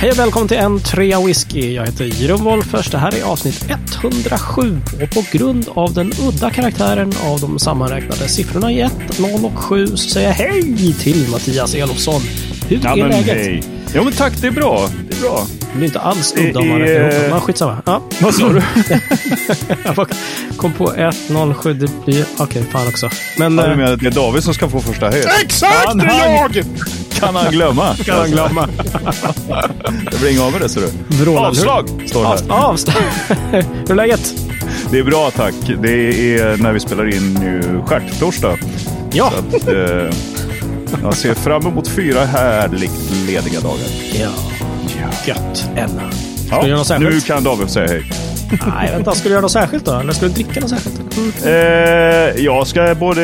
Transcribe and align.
Hej 0.00 0.10
och 0.10 0.18
välkommen 0.18 0.48
till 0.48 0.56
en 0.56 0.80
trea 0.80 1.20
whisky. 1.26 1.74
Jag 1.74 1.86
heter 1.86 2.04
Jeroen 2.04 2.44
Wolffers. 2.44 2.90
Det 2.90 2.98
här 2.98 3.14
är 3.18 3.22
avsnitt 3.22 3.66
107 4.02 4.80
och 5.02 5.10
på 5.10 5.24
grund 5.32 5.68
av 5.74 5.94
den 5.94 6.12
udda 6.28 6.50
karaktären 6.50 7.12
av 7.24 7.40
de 7.40 7.58
sammanräknade 7.58 8.28
siffrorna 8.28 8.72
i 8.72 8.80
1, 8.80 8.92
0 9.18 9.44
och 9.44 9.58
7 9.58 9.86
så 9.86 9.96
säger 9.96 10.28
jag 10.28 10.34
hej 10.34 10.94
till 10.98 11.28
Mattias 11.30 11.74
Elofsson. 11.74 12.20
Hur 12.68 12.80
Ja, 12.84 12.92
är 12.92 13.08
läget? 13.08 13.26
hej. 13.26 13.62
Ja, 13.94 14.02
men 14.02 14.12
tack. 14.12 14.40
Det 14.40 14.46
är 14.46 14.50
bra. 14.50 14.88
Det 15.20 15.26
är 15.26 15.30
bra. 15.30 15.46
Det 15.74 15.80
är 15.80 15.84
inte 15.84 16.00
alls 16.00 16.32
Det 16.32 16.48
udda 16.48 16.60
om 16.60 16.68
man 16.68 16.78
räknar 16.78 17.10
ihop. 17.18 17.30
Men 17.30 17.40
skitsamma. 17.40 17.76
Ja. 17.86 18.02
Vad 18.20 18.34
sa 18.34 18.48
du? 18.48 18.62
Jag 19.84 20.08
kom 20.56 20.72
på 20.72 20.94
1, 20.94 21.16
0, 21.30 21.54
7. 21.54 21.74
Det 21.74 22.04
blir... 22.04 22.24
Okej, 22.38 22.64
fan 22.72 22.88
också. 22.88 23.10
Men... 23.36 23.58
Ja, 23.58 23.64
du 23.66 23.70
eh, 23.70 23.76
menar 23.76 23.92
att 23.92 24.00
det 24.00 24.06
är 24.06 24.10
David 24.10 24.44
som 24.44 24.54
ska 24.54 24.68
få 24.68 24.80
första 24.80 25.10
höjd? 25.10 25.26
Exakt, 25.44 25.84
Kan 25.84 25.98
det 25.98 26.04
är 26.04 26.38
han- 26.40 26.52
jag! 26.54 26.64
Kan 27.20 27.36
han 27.36 27.52
glömma? 27.52 27.94
kan 28.04 28.18
han 28.18 28.30
glömma. 28.30 28.68
Jag 30.10 30.20
blir 30.20 30.30
inga 30.32 30.44
av 30.44 30.52
med 30.52 30.60
det, 30.60 30.68
ser 30.68 30.80
du. 30.80 31.16
Vrålar. 31.24 31.48
Avslag, 31.48 31.88
står 32.06 32.22
det 32.22 32.28
här. 32.28 32.36
Av, 32.48 32.64
avslag. 32.64 33.02
Hur 33.50 33.90
är 33.90 33.94
läget? 33.94 34.34
Det 34.90 34.98
är 34.98 35.04
bra, 35.04 35.30
tack. 35.30 35.54
Det 35.82 35.92
är 36.38 36.56
när 36.56 36.72
vi 36.72 36.80
spelar 36.80 37.14
in 37.14 37.34
nu 37.34 37.82
stjärttorsdag. 37.86 38.58
Ja. 39.12 39.32
Så 39.50 39.56
att, 39.56 39.68
eh, 39.68 40.14
jag 41.02 41.14
ser 41.14 41.34
fram 41.34 41.66
emot 41.66 41.88
fyra 41.88 42.24
härligt 42.24 43.10
lediga 43.26 43.60
dagar. 43.60 43.86
Ja. 44.12 44.28
Gött. 45.26 45.70
Ännu. 45.76 46.02
Ja, 46.50 46.62
du 46.62 46.68
göra 46.68 46.78
något 46.78 46.86
särskilt? 46.86 47.14
nu 47.14 47.20
kan 47.20 47.44
David 47.44 47.70
säga 47.70 47.88
hej. 47.88 48.10
Nej, 48.66 48.90
vänta. 48.92 49.12
Ska 49.12 49.24
du 49.24 49.30
göra 49.30 49.42
något 49.42 49.50
särskilt 49.52 49.84
då? 49.84 49.92
Eller 49.92 50.12
ska 50.12 50.26
du 50.26 50.32
dricka 50.32 50.60
något 50.60 50.70
särskilt? 50.70 51.16
Mm. 51.16 51.32
Eh, 51.44 52.44
jag 52.44 52.66
ska 52.66 52.94
både... 52.94 53.20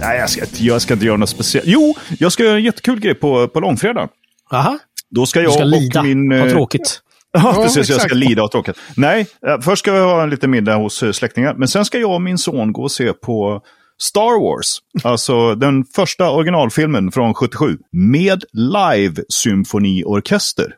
Nej, 0.00 0.18
jag 0.18 0.30
ska, 0.30 0.40
inte- 0.40 0.64
jag 0.64 0.82
ska 0.82 0.94
inte 0.94 1.06
göra 1.06 1.16
något 1.16 1.28
speciellt. 1.28 1.66
Jo, 1.68 1.94
jag 2.18 2.32
ska 2.32 2.42
göra 2.42 2.56
en 2.56 2.62
jättekul 2.64 3.00
grej 3.00 3.14
på, 3.14 3.48
på 3.48 3.60
långfredag. 3.60 4.08
Aha. 4.52 4.78
Då 5.10 5.26
ska 5.26 5.40
jag 5.40 5.52
ska 5.52 5.64
lida. 5.64 6.00
och 6.00 6.06
min... 6.06 6.30
Vad 6.30 6.48
eh, 6.48 6.52
tråkigt. 6.52 7.00
Ja, 7.32 7.52
precis. 7.62 7.76
Jag 7.76 7.84
ska 7.86 7.94
exakt. 7.94 8.14
lida 8.14 8.42
och 8.42 8.50
tråkigt. 8.50 8.76
Nej, 8.96 9.26
eh, 9.46 9.60
först 9.60 9.78
ska 9.82 9.92
vi 9.92 9.98
ha 9.98 10.22
en 10.22 10.30
liten 10.30 10.50
middag 10.50 10.74
hos 10.74 11.02
eh, 11.02 11.12
släktingar. 11.12 11.54
Men 11.54 11.68
sen 11.68 11.84
ska 11.84 11.98
jag 11.98 12.10
och 12.14 12.22
min 12.22 12.38
son 12.38 12.72
gå 12.72 12.82
och 12.82 12.92
se 12.92 13.12
på 13.12 13.60
Star 14.02 14.40
Wars. 14.42 14.78
Alltså 15.04 15.54
den 15.54 15.84
första 15.84 16.30
originalfilmen 16.30 17.12
från 17.12 17.34
77. 17.34 17.78
Med 17.92 18.44
live-symfoniorkester. 18.52 20.72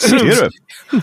Ser 0.00 0.18
du? 0.24 0.50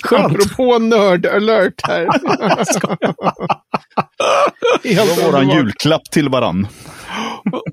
Skönt. 0.03 0.25
Apropå 0.25 0.79
nörd-alert 0.79 1.87
här. 1.87 2.07
Det 4.83 4.93
Helt 4.93 5.17
var 5.23 5.31
våran 5.31 5.49
julklapp 5.49 6.03
till 6.11 6.29
varann. 6.29 6.67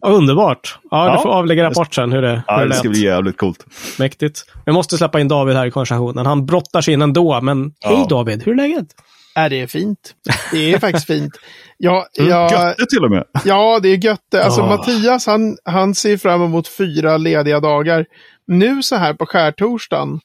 Underbart. 0.07 0.79
Ja, 0.91 1.05
du 1.05 1.11
Ja. 1.11 1.23
får 1.23 1.29
avlägga 1.31 1.65
rapport 1.65 1.95
sen 1.95 2.12
hur 2.12 2.23
det, 2.23 2.43
Ja, 2.47 2.55
hur 2.57 2.62
det 2.62 2.69
det 2.69 2.75
ska 2.75 2.89
bli 2.89 3.05
jävligt 3.05 3.37
coolt. 3.37 3.65
Mäktigt. 3.99 4.45
Vi 4.67 4.73
måste 4.73 4.99
släppa 4.99 5.21
in 5.21 5.29
David 5.29 5.57
här 5.57 5.67
i 5.67 5.71
konversationen. 5.71 6.27
Han 6.27 6.47
brottar 6.47 6.81
sig 6.81 6.95
in 6.95 7.03
ändå, 7.03 7.41
men 7.41 7.73
Ja. 7.81 7.89
hej 7.89 8.07
David, 8.09 8.43
hur 8.43 8.53
är 8.53 8.57
läget? 8.57 8.87
Ja, 9.34 9.48
det 9.48 9.61
är 9.61 9.67
fint. 9.67 10.14
Det 10.53 10.73
är 10.75 10.78
faktiskt 10.78 11.06
fint. 11.06 11.33
Ja, 11.78 12.06
Mm, 12.19 12.31
ja, 12.31 12.69
Götte 12.69 12.86
till 12.91 13.05
och 13.05 13.11
med. 13.11 13.25
ja 13.45 13.81
det 13.83 13.89
är 13.89 14.05
gött. 14.05 14.34
Alltså 14.34 14.61
Ah. 14.61 14.67
Mattias, 14.77 15.27
han, 15.27 15.56
han 15.64 15.95
ser 15.95 16.17
fram 16.17 16.42
emot 16.42 16.69
fyra 16.69 17.17
lediga 17.17 17.61
dagar. 17.61 18.06
Nu 18.47 18.83
så 18.83 18.97
här 18.97 19.14
på 19.14 19.27
skärtorsdagen 19.27 20.20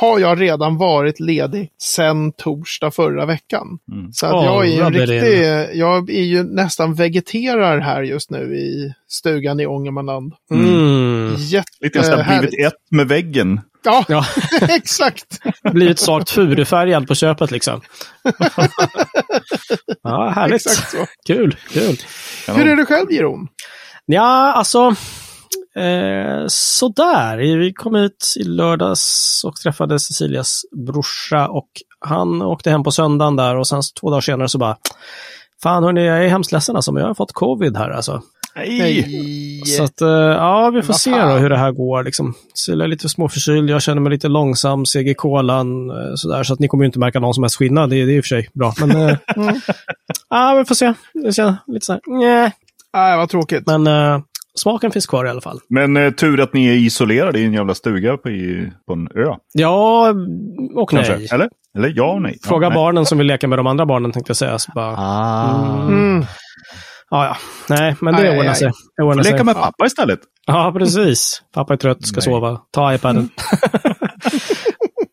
har 0.00 0.18
jag 0.18 0.40
redan 0.40 0.76
varit 0.76 1.20
ledig 1.20 1.70
sedan 1.82 2.32
torsdag 2.32 2.90
förra 2.90 3.26
veckan. 3.26 3.66
Så 4.12 4.26
att 4.26 4.32
Åh, 4.32 4.44
jag 4.44 4.86
är 4.86 4.90
riktig, 4.90 5.78
jag 5.80 6.10
är 6.10 6.22
ju 6.22 6.42
nästan 6.42 6.94
vegeterar 6.94 7.78
här 7.80 8.02
just 8.02 8.30
nu 8.30 8.56
i 8.56 8.92
stugan 9.08 9.60
i 9.60 9.66
Ångermanland. 9.66 10.32
Mm. 10.50 11.34
Lite 11.80 11.98
nästan 11.98 12.18
Jättehärligt. 12.18 12.50
blivit 12.50 12.66
ett 12.66 12.78
med 12.90 13.08
väggen. 13.08 13.60
Ja, 13.84 14.04
Ja, 14.08 14.24
exakt. 14.68 15.38
blivit 15.72 15.98
svagt 15.98 16.30
furufärgad 16.30 17.08
på 17.08 17.14
köpet 17.14 17.50
liksom. 17.50 17.80
ja, 20.02 20.28
härligt. 20.36 20.66
Exakt 20.66 20.90
så. 20.90 21.06
Kul, 21.26 21.56
kul. 21.72 21.96
Hur 22.48 22.68
är 22.68 22.76
det 22.76 22.86
själv, 22.86 23.12
Jeroen? 23.12 23.48
Ja, 24.06 24.52
alltså. 24.52 24.94
Eh, 25.76 26.44
sådär. 26.48 27.36
Vi 27.36 27.72
kom 27.72 27.94
ut 27.94 28.34
i 28.36 28.44
lördags 28.44 29.40
och 29.44 29.56
träffade 29.56 29.98
Cecilias 29.98 30.62
brorsa 30.86 31.48
och 31.48 31.68
han 32.00 32.42
åkte 32.42 32.70
hem 32.70 32.84
på 32.84 32.90
söndagen 32.90 33.36
där 33.36 33.56
och 33.56 33.68
sen 33.68 33.82
två 34.00 34.10
dagar 34.10 34.20
senare 34.20 34.48
så 34.48 34.58
bara 34.58 34.76
Fan 35.62 35.84
hörni, 35.84 36.06
jag 36.06 36.24
är 36.24 36.28
hemskt 36.28 36.52
ledsen 36.52 36.76
alltså, 36.76 36.92
men 36.92 37.00
jag 37.00 37.08
har 37.08 37.14
fått 37.14 37.32
covid 37.32 37.76
här 37.76 37.90
alltså. 37.90 38.22
Nej! 38.56 39.62
Så 39.66 39.82
att, 39.82 40.00
eh, 40.00 40.08
ja, 40.08 40.70
vi 40.74 40.82
får 40.82 40.94
se 40.94 41.10
då 41.10 41.32
hur 41.34 41.50
det 41.50 41.58
här 41.58 41.72
går. 41.72 42.04
Liksom. 42.04 42.34
Cecilia 42.54 42.84
är 42.84 42.88
lite 42.88 43.08
småförkyld, 43.08 43.70
jag 43.70 43.82
känner 43.82 44.00
mig 44.00 44.12
lite 44.12 44.28
långsam, 44.28 44.84
i 44.96 45.14
kolan, 45.14 45.90
eh, 45.90 46.14
sådär. 46.14 46.42
Så 46.42 46.52
att 46.54 46.60
ni 46.60 46.68
kommer 46.68 46.84
ju 46.84 46.86
inte 46.86 46.98
märka 46.98 47.20
någon 47.20 47.34
som 47.34 47.42
helst 47.42 47.56
skillnad, 47.56 47.90
det, 47.90 48.04
det 48.04 48.12
är 48.12 48.16
i 48.16 48.20
och 48.20 48.24
för 48.24 48.28
sig 48.28 48.48
bra. 48.52 48.74
Men, 48.80 48.90
eh, 48.90 49.16
ja, 50.30 50.54
vi 50.58 50.64
får 50.64 50.74
se. 50.74 50.94
Det 51.14 51.32
känns 51.32 51.56
lite 51.66 51.86
så 51.86 51.92
här, 51.92 52.00
nej. 52.06 52.52
Nej, 52.94 53.16
vad 53.16 53.28
tråkigt. 53.28 53.66
Men 53.66 53.86
smaken 54.58 54.90
finns 54.90 55.06
kvar 55.06 55.26
i 55.26 55.28
alla 55.28 55.40
fall. 55.40 55.58
Men 55.68 55.96
eh, 55.96 56.10
tur 56.10 56.40
att 56.40 56.52
ni 56.54 56.66
är 56.68 56.72
isolerade 56.74 57.38
i 57.38 57.44
en 57.44 57.52
jävla 57.52 57.74
stuga 57.74 58.16
på, 58.16 58.30
i, 58.30 58.70
på 58.86 58.92
en 58.92 59.08
ö. 59.14 59.34
Ja 59.52 60.14
och 60.74 60.90
Kanske. 60.90 61.16
nej. 61.16 61.28
Eller? 61.32 61.48
Eller 61.78 61.92
ja 61.96 62.12
och 62.12 62.22
nej. 62.22 62.38
Fråga 62.44 62.64
ja, 62.66 62.68
nej. 62.70 62.76
barnen 62.76 63.06
som 63.06 63.18
vill 63.18 63.26
leka 63.26 63.48
med 63.48 63.58
de 63.58 63.66
andra 63.66 63.86
barnen 63.86 64.12
tänkte 64.12 64.30
jag 64.30 64.36
säga. 64.36 64.58
Så 64.58 64.72
bara, 64.74 64.96
Ah. 64.98 65.86
Mm. 65.88 66.24
ja, 67.10 67.24
ja. 67.26 67.36
Nej, 67.68 67.96
men 68.00 68.14
det 68.14 68.20
Aj, 68.22 68.38
ordnar 68.38 68.50
aj. 68.52 68.56
sig. 68.58 68.72
Det 68.96 69.02
ordnar 69.02 69.22
sig. 69.22 69.32
Leka 69.32 69.44
med 69.44 69.54
pappa 69.54 69.86
istället. 69.86 70.20
Ja, 70.46 70.74
precis. 70.78 71.42
Pappa 71.54 71.72
är 71.72 71.76
trött, 71.76 72.06
ska 72.06 72.16
Nej. 72.16 72.22
sova. 72.22 72.60
Ta 72.70 72.94
iPaden. 72.94 73.28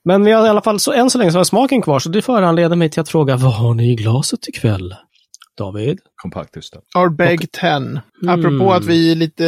Men 0.06 0.26
vi 0.26 0.32
har 0.32 0.46
i 0.46 0.50
alla 0.50 0.62
fall, 0.62 0.80
så 0.80 0.92
än 0.94 1.10
så 1.10 1.18
länge 1.18 1.32
så 1.32 1.40
har 1.40 1.44
smaken 1.44 1.82
kvar, 1.82 2.00
så 2.00 2.10
det 2.10 2.22
föranleder 2.22 2.76
mig 2.76 2.90
till 2.90 3.02
att 3.02 3.10
fråga, 3.10 3.38
vad 3.38 3.54
har 3.54 3.74
ni 3.74 3.92
i 3.92 3.96
glaset 3.96 4.48
ikväll? 4.48 4.96
David? 5.60 6.00
Kompakttysta. 6.16 6.80
Ardbeg 6.96 7.52
10. 7.52 7.70
Mm. 7.70 8.00
Apropå 8.28 8.74
att 8.74 8.86
vi 8.86 9.16
lite 9.16 9.44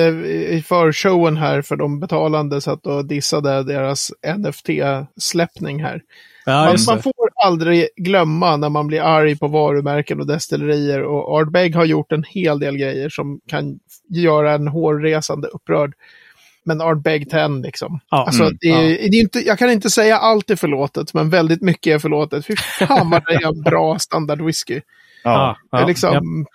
i 0.49 0.63
förshowen 0.67 1.37
här 1.37 1.61
för 1.61 1.75
de 1.75 1.99
betalande 1.99 2.61
satt 2.61 2.87
och 2.87 3.05
dissade 3.05 3.63
deras 3.63 4.11
NFT-släppning 4.37 5.83
här. 5.83 6.01
Ja, 6.45 6.65
Man, 6.65 6.77
man 6.87 7.03
får 7.03 7.13
aldrig 7.45 7.87
glömma 7.95 8.57
när 8.57 8.69
man 8.69 8.87
blir 8.87 9.01
arg 9.01 9.37
på 9.37 9.47
varumärken 9.47 10.19
och 10.19 10.27
destillerier. 10.27 11.03
Och 11.03 11.37
Ardbeg 11.39 11.75
har 11.75 11.85
gjort 11.85 12.11
en 12.11 12.23
hel 12.23 12.59
del 12.59 12.77
grejer 12.77 13.09
som 13.09 13.39
kan 13.47 13.79
göra 14.09 14.53
en 14.53 14.67
hårresande 14.67 15.47
upprörd. 15.47 15.93
Men 16.63 16.81
Ardbeg 16.81 17.29
10 17.29 17.47
liksom. 17.47 17.99
Ja, 18.09 18.25
Alltså, 18.25 18.43
mm, 18.43 18.57
det 18.61 18.67
är, 18.67 19.09
det 19.11 19.17
är 19.17 19.21
inte, 19.21 19.39
jag 19.39 19.59
kan 19.59 19.69
inte 19.69 19.89
säga 19.89 20.17
allt 20.17 20.49
är 20.49 20.55
förlåtet, 20.55 21.13
men 21.13 21.29
väldigt 21.29 21.61
mycket 21.61 21.95
är 21.95 21.99
förlåtet. 21.99 22.45
Fy 22.45 22.55
fan 22.55 23.09
vad 23.09 23.23
det 23.25 23.33
är 23.33 23.47
en 23.47 23.61
bra 23.61 23.99
standardwhisky. 23.99 24.81
Ja, 25.23 25.57
Ja, 25.71 25.77
det 25.77 25.77
är 25.77 25.81
ja, 25.81 25.87
liksom, 25.87 26.45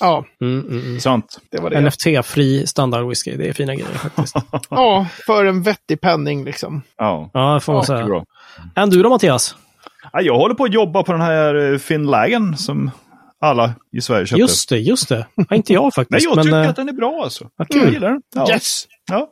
ja. 0.00 0.24
ja, 0.40 0.46
Mm, 0.46 0.60
mm, 0.60 0.80
mm. 0.86 1.00
sant. 1.00 1.38
det 1.50 1.60
var 1.60 1.70
det. 1.70 1.80
NFT-fri 1.80 2.66
standardwhisky, 2.66 3.36
det 3.36 3.48
är 3.48 3.52
fina 3.52 3.74
grejer 3.74 3.88
faktiskt. 3.94 4.36
Ja, 4.70 5.06
för 5.26 5.44
en 5.44 5.62
vettig 5.62 6.00
penning 6.00 6.44
liksom. 6.44 6.82
Ja, 6.98 7.30
Ja, 7.32 7.54
det 7.54 7.60
får 7.60 7.72
man 7.72 7.80
ja 7.82 7.86
säga. 7.86 8.04
bra. 8.06 8.24
Än 8.74 8.90
du 8.90 9.02
då 9.02 9.08
Mattias? 9.08 9.56
Ja, 10.12 10.20
jag 10.20 10.36
håller 10.38 10.54
på 10.54 10.64
att 10.64 10.72
jobba 10.74 11.02
på 11.02 11.12
den 11.12 11.20
här 11.20 11.72
eh, 11.72 11.78
Finlagen 11.78 12.56
som 12.56 12.90
alla 13.40 13.74
i 13.96 14.00
Sverige 14.00 14.26
köpte. 14.26 14.40
Just 14.40 14.68
det, 14.68 14.78
just 14.78 15.08
det. 15.08 15.26
Ja, 15.34 15.56
inte 15.56 15.72
jag 15.72 15.82
Nej, 15.84 15.90
faktiskt. 15.92 16.24
jag 16.24 16.36
men, 16.36 16.44
tycker 16.44 16.62
eh, 16.62 16.68
att 16.70 16.76
den 16.76 16.88
är 16.88 16.92
bra 16.92 17.20
alltså. 17.24 17.48
vad 17.56 17.68
kul. 17.68 17.82
Jag 17.82 17.92
gillar 17.92 18.08
den. 18.10 18.22
Ja. 18.34 18.46
Yes! 18.52 18.84
Ja. 19.10 19.28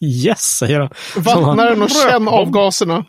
Yes, 0.00 0.40
säger 0.42 0.80
jag. 0.80 0.92
Vattna 1.16 1.64
den 1.64 1.82
och 1.82 1.90
känn 1.90 2.28
avgaserna. 2.28 3.04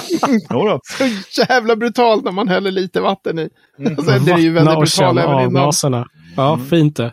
Så 1.30 1.42
jävla 1.48 1.76
brutalt 1.76 2.24
när 2.24 2.32
man 2.32 2.48
häller 2.48 2.70
lite 2.70 3.00
vatten 3.00 3.38
i. 3.38 3.48
Alltså, 3.86 4.18
det 4.24 4.32
är 4.32 4.38
ju 4.38 4.52
Vattna 4.52 4.70
väldigt 4.70 4.76
och 4.76 4.80
brutalt 4.82 5.18
även 5.18 5.40
innan. 5.40 5.56
avgaserna. 5.62 6.06
Ja, 6.36 6.58
fint 6.70 6.96
det. 6.96 7.12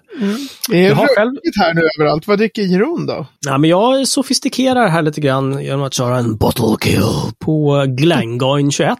Det 0.69 0.77
är 0.85 0.89
Jag 0.89 0.95
har 0.95 1.07
själv- 1.15 1.35
här 1.61 1.73
nu 1.73 1.81
överallt. 1.99 2.27
Vad 2.27 2.37
dricker 2.37 2.61
Jeroen 2.61 3.05
då? 3.05 3.25
Ja, 3.45 3.57
men 3.57 3.69
jag 3.69 4.07
sofistikerar 4.07 4.87
här 4.87 5.01
lite 5.01 5.21
grann 5.21 5.63
genom 5.63 5.83
att 5.83 5.93
köra 5.93 6.17
en 6.17 6.37
bottle 6.37 6.75
kill 6.81 7.03
på 7.39 7.85
Glengoyne 7.87 8.71
21. 8.71 8.97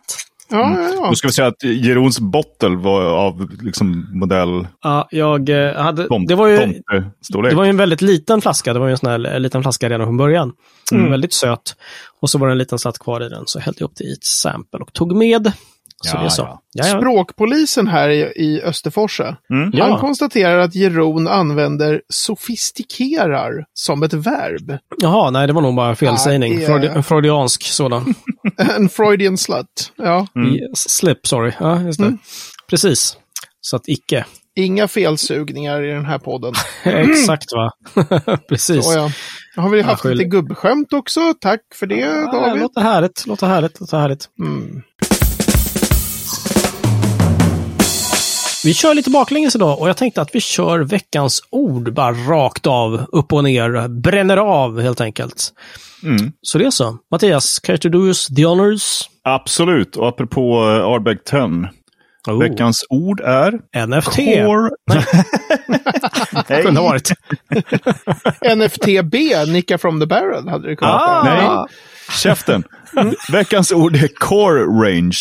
Ja, 0.49 0.75
ja, 0.77 0.89
ja. 0.93 1.09
Då 1.09 1.15
ska 1.15 1.27
vi 1.27 1.33
säga 1.33 1.47
att 1.47 1.63
Jerons 1.63 2.19
bottle 2.19 2.75
var 2.75 3.01
av 3.01 3.49
liksom 3.61 4.07
modell 4.13 4.67
Ja, 4.83 5.07
jag 5.11 5.49
eh, 5.49 5.75
hade... 5.75 6.07
Det 6.27 6.35
var 6.35 6.47
ju... 6.47 6.57
Det 7.29 7.55
var 7.55 7.63
ju 7.63 7.69
en 7.69 7.77
väldigt 7.77 8.01
liten 8.01 8.41
flaska. 8.41 8.73
Det 8.73 8.79
var 8.79 8.87
ju 8.87 8.91
en 8.91 8.97
sån 8.97 9.09
här 9.09 9.25
en 9.25 9.41
liten 9.41 9.61
flaska 9.61 9.89
redan 9.89 10.07
från 10.07 10.17
början. 10.17 10.53
Väldigt 10.91 11.33
söt. 11.33 11.75
Och 12.19 12.29
så 12.29 12.37
var 12.37 12.47
det 12.47 12.53
en 12.53 12.57
liten 12.57 12.79
slatt 12.79 12.99
kvar 12.99 13.25
i 13.25 13.29
den. 13.29 13.43
Så 13.45 13.57
jag 13.57 13.63
hällde 13.63 13.85
upp 13.85 13.95
det 13.95 14.03
i 14.03 14.13
ett 14.13 14.23
sample 14.23 14.79
och 14.79 14.93
tog 14.93 15.15
med. 15.15 15.51
Så 16.05 16.17
Ja, 16.17 16.25
är 16.25 16.29
så. 16.29 16.41
ja. 16.41 16.61
Ja, 16.73 16.87
ja. 16.87 16.97
Språkpolisen 16.99 17.87
här 17.87 18.09
i, 18.09 18.19
i 18.21 18.61
Österforsa. 18.63 19.37
Mm. 19.49 19.69
Ja. 19.73 19.85
Han 19.89 19.99
konstaterar 19.99 20.57
att 20.59 20.75
Jeroen 20.75 21.27
använder 21.27 22.01
sofistikerar 22.09 23.65
som 23.73 24.03
ett 24.03 24.13
verb. 24.13 24.77
Jaha, 24.97 25.29
nej 25.31 25.47
det 25.47 25.53
var 25.53 25.61
nog 25.61 25.75
bara 25.75 25.95
felsägning. 25.95 26.61
Ja, 26.61 26.67
Freudi- 26.69 26.95
en 26.95 27.03
freudiansk 27.03 27.63
sådan. 27.63 28.13
En 28.77 28.89
Freudian 28.89 29.37
slut. 29.37 29.93
Ja. 29.95 30.27
I 30.35 30.59
slip, 30.75 31.27
sorry. 31.27 31.51
Ja, 31.59 31.81
just 31.81 31.99
det. 31.99 32.17
Precis. 32.69 33.17
Så 33.61 33.75
att 33.75 33.87
icke. 33.87 34.25
Inga 34.55 34.87
felsugningar 34.87 35.83
i 35.83 35.87
den 35.91 36.05
här 36.05 36.19
podden. 36.19 36.53
Exakt 36.83 37.45
va? 37.53 37.71
Precis. 38.49 38.85
Så, 38.85 38.93
ja. 38.93 39.11
Har 39.61 39.69
vi 39.69 39.81
haft 39.81 40.03
Ja, 40.05 40.11
lite 40.11 40.23
gubbskämt 40.29 40.93
också? 40.93 41.19
Tack 41.41 41.59
för 41.75 41.85
det, 41.87 41.95
Ja, 41.99 42.31
David. 42.31 42.61
låter 42.61 42.81
härligt, 42.81 43.27
låter 43.27 43.47
härligt, 43.47 43.79
låter 43.79 43.97
härligt. 43.99 44.25
Mm. 44.39 44.81
Vi 48.67 48.73
kör 48.73 48.93
lite 48.93 49.09
baklänges 49.09 49.55
idag 49.55 49.79
och 49.81 49.89
jag 49.89 49.97
tänkte 49.97 50.21
att 50.21 50.35
vi 50.35 50.41
kör 50.41 50.79
veckans 50.79 51.41
ord 51.49 51.93
bara 51.93 52.11
rakt 52.11 52.67
av, 52.67 53.05
upp 53.11 53.33
och 53.33 53.43
ner, 53.43 53.87
bränner 53.87 54.37
av 54.37 54.81
helt 54.81 55.01
enkelt. 55.01 55.53
Mm. 56.03 56.31
Så 56.41 56.57
det 56.57 56.65
är 56.65 56.71
så. 56.71 56.97
Mattias, 57.11 57.59
care 57.59 57.77
to 57.77 57.89
do 57.89 58.07
us 58.07 58.27
the 58.27 58.45
honors? 58.45 59.09
Absolut, 59.23 59.95
och 59.95 60.07
apropå 60.07 60.63
uh, 60.63 60.85
Ardbeg 60.85 61.23
10. 61.23 61.39
Oh, 62.27 62.39
Veckans 62.39 62.85
ord 62.89 63.19
är... 63.21 63.51
NFT. 63.87 64.15
Core... 64.15 64.69
Nej. 64.87 65.03
Kunde 66.63 66.81
ha 66.81 66.87
varit. 66.87 67.11
NFTB, 68.55 69.15
Nicka 69.47 69.77
from 69.77 69.99
the 69.99 70.05
barrel, 70.05 70.47
hade 70.49 70.69
det 70.69 70.75
kunnat 70.75 71.01
Ah, 71.01 71.23
vara. 71.23 71.55
Nej. 71.55 71.65
Käften. 72.23 72.63
Veckans 73.31 73.71
ord 73.71 73.95
är 73.95 74.07
Core 74.07 74.63
Range. 74.63 75.17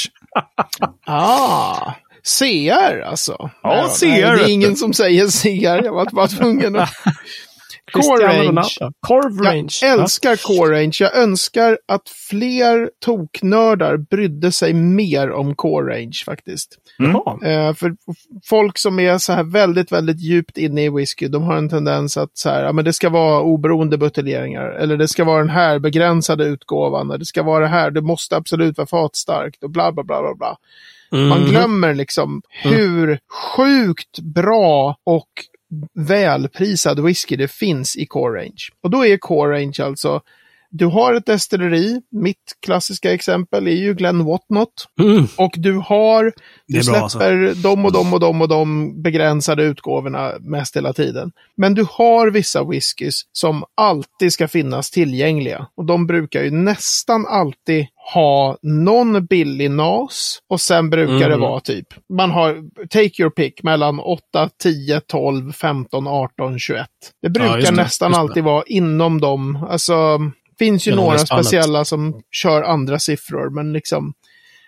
Ah, 1.06 1.92
CR 2.38 3.00
alltså. 3.00 3.50
Ja, 3.62 3.90
Nej, 4.02 4.20
CR, 4.20 4.26
nej, 4.26 4.36
Det 4.36 4.44
är 4.44 4.52
ingen 4.52 4.76
som 4.76 4.92
säger 4.92 5.42
CR. 5.42 5.84
Jag 5.84 5.92
var 5.92 6.06
bara 6.12 6.28
tvungen 6.38 6.76
att... 6.76 6.90
Core 7.92 8.26
range. 8.26 8.68
Corv 9.00 9.38
range. 9.38 9.78
Jag 9.82 9.92
älskar 9.92 10.36
Core 10.36 10.80
Range. 10.80 10.96
Jag 11.00 11.16
önskar 11.16 11.78
att 11.88 12.08
fler 12.08 12.90
toknördar 13.04 13.96
brydde 13.96 14.52
sig 14.52 14.72
mer 14.72 15.30
om 15.32 15.54
Core 15.54 15.94
Range 15.94 16.16
faktiskt. 16.24 16.78
Ja. 16.98 17.38
Eh, 17.44 17.74
för 17.74 17.96
folk 18.44 18.78
som 18.78 19.00
är 19.00 19.18
så 19.18 19.32
här 19.32 19.44
väldigt, 19.44 19.92
väldigt 19.92 20.20
djupt 20.20 20.58
inne 20.58 20.84
i 20.84 20.90
whisky, 20.90 21.28
de 21.28 21.42
har 21.42 21.56
en 21.56 21.68
tendens 21.68 22.16
att 22.16 22.30
så 22.38 22.48
här, 22.48 22.64
ja, 22.64 22.72
men 22.72 22.84
det 22.84 22.92
ska 22.92 23.08
vara 23.08 23.40
oberoende 23.40 23.98
buteljeringar. 23.98 24.68
Eller 24.68 24.96
det 24.96 25.08
ska 25.08 25.24
vara 25.24 25.38
den 25.38 25.50
här 25.50 25.78
begränsade 25.78 26.44
utgåvan. 26.44 27.10
Eller 27.10 27.18
det 27.18 27.24
ska 27.24 27.42
vara 27.42 27.60
det 27.60 27.70
här, 27.70 27.90
det 27.90 28.02
måste 28.02 28.36
absolut 28.36 28.78
vara 28.78 28.86
fatstarkt 28.86 29.64
och 29.64 29.70
bla 29.70 29.92
bla 29.92 30.04
bla 30.04 30.22
bla 30.22 30.34
bla. 30.34 30.56
Man 31.10 31.40
Mhm. 31.40 31.50
glömmer 31.50 31.94
liksom 31.94 32.42
hur 32.50 33.18
sjukt 33.56 34.18
bra 34.20 34.96
och 35.04 35.28
välprisad 35.94 37.00
whisky 37.04 37.36
det 37.36 37.50
finns 37.50 37.96
i 37.96 38.06
Core 38.06 38.40
Range. 38.40 38.62
Och 38.82 38.90
då 38.90 39.06
är 39.06 39.16
Core 39.16 39.54
Range 39.56 39.76
alltså, 39.80 40.20
du 40.78 40.86
har 40.86 41.14
ett 41.14 41.26
destilleri, 41.26 42.00
mitt 42.10 42.36
klassiska 42.66 43.12
exempel 43.12 43.66
är 43.66 43.70
ju 43.72 43.94
Glen 43.94 44.24
Whatnot. 44.24 44.68
Mm. 45.00 45.26
Och 45.36 45.52
du 45.56 45.72
har, 45.78 46.24
Det 46.24 46.32
du 46.66 46.78
alltså. 46.78 47.18
släpper 47.18 47.62
de 47.62 47.84
och 47.84 47.92
de 47.92 48.12
och 48.14 48.20
de 48.20 48.42
och 48.42 48.48
de 48.48 48.92
begränsade 49.02 49.62
utgåvorna 49.62 50.32
mest 50.40 50.76
hela 50.76 50.92
tiden. 50.92 51.32
Men 51.56 51.74
du 51.74 51.86
har 51.90 52.30
vissa 52.30 52.64
whiskys 52.64 53.22
som 53.32 53.64
alltid 53.76 54.32
ska 54.32 54.48
finnas 54.48 54.90
tillgängliga. 54.90 55.66
Och 55.76 55.84
de 55.86 56.06
brukar 56.06 56.42
ju 56.42 56.50
nästan 56.50 57.26
alltid 57.26 57.86
ha 58.14 58.56
någon 58.62 59.26
billig 59.26 59.70
NAS 59.70 60.38
och 60.50 60.60
sen 60.60 60.90
brukar 60.90 61.18
det 61.28 61.34
Mm. 61.36 61.40
vara 61.40 61.60
typ, 61.60 61.86
man 62.16 62.30
har 62.30 62.62
take 62.88 63.22
your 63.22 63.30
pick 63.30 63.62
mellan 63.62 64.00
8, 64.00 64.48
10, 64.62 65.00
12, 65.00 65.52
15, 65.52 66.06
18, 66.06 66.58
21. 66.58 66.86
Det 67.22 67.28
brukar 67.28 67.56
just 67.58 67.68
det, 67.70 67.76
nästan 67.82 68.12
det. 68.12 68.18
alltid 68.18 68.44
vara 68.44 68.62
inom 68.66 69.20
dem. 69.20 69.66
Alltså, 69.70 70.18
finns 70.58 70.88
ju 70.88 70.94
några 70.94 71.18
speciella 71.18 71.84
som 71.84 72.22
kör 72.32 72.62
andra 72.62 72.98
siffror, 72.98 73.50
men 73.50 73.72
liksom 73.72 74.14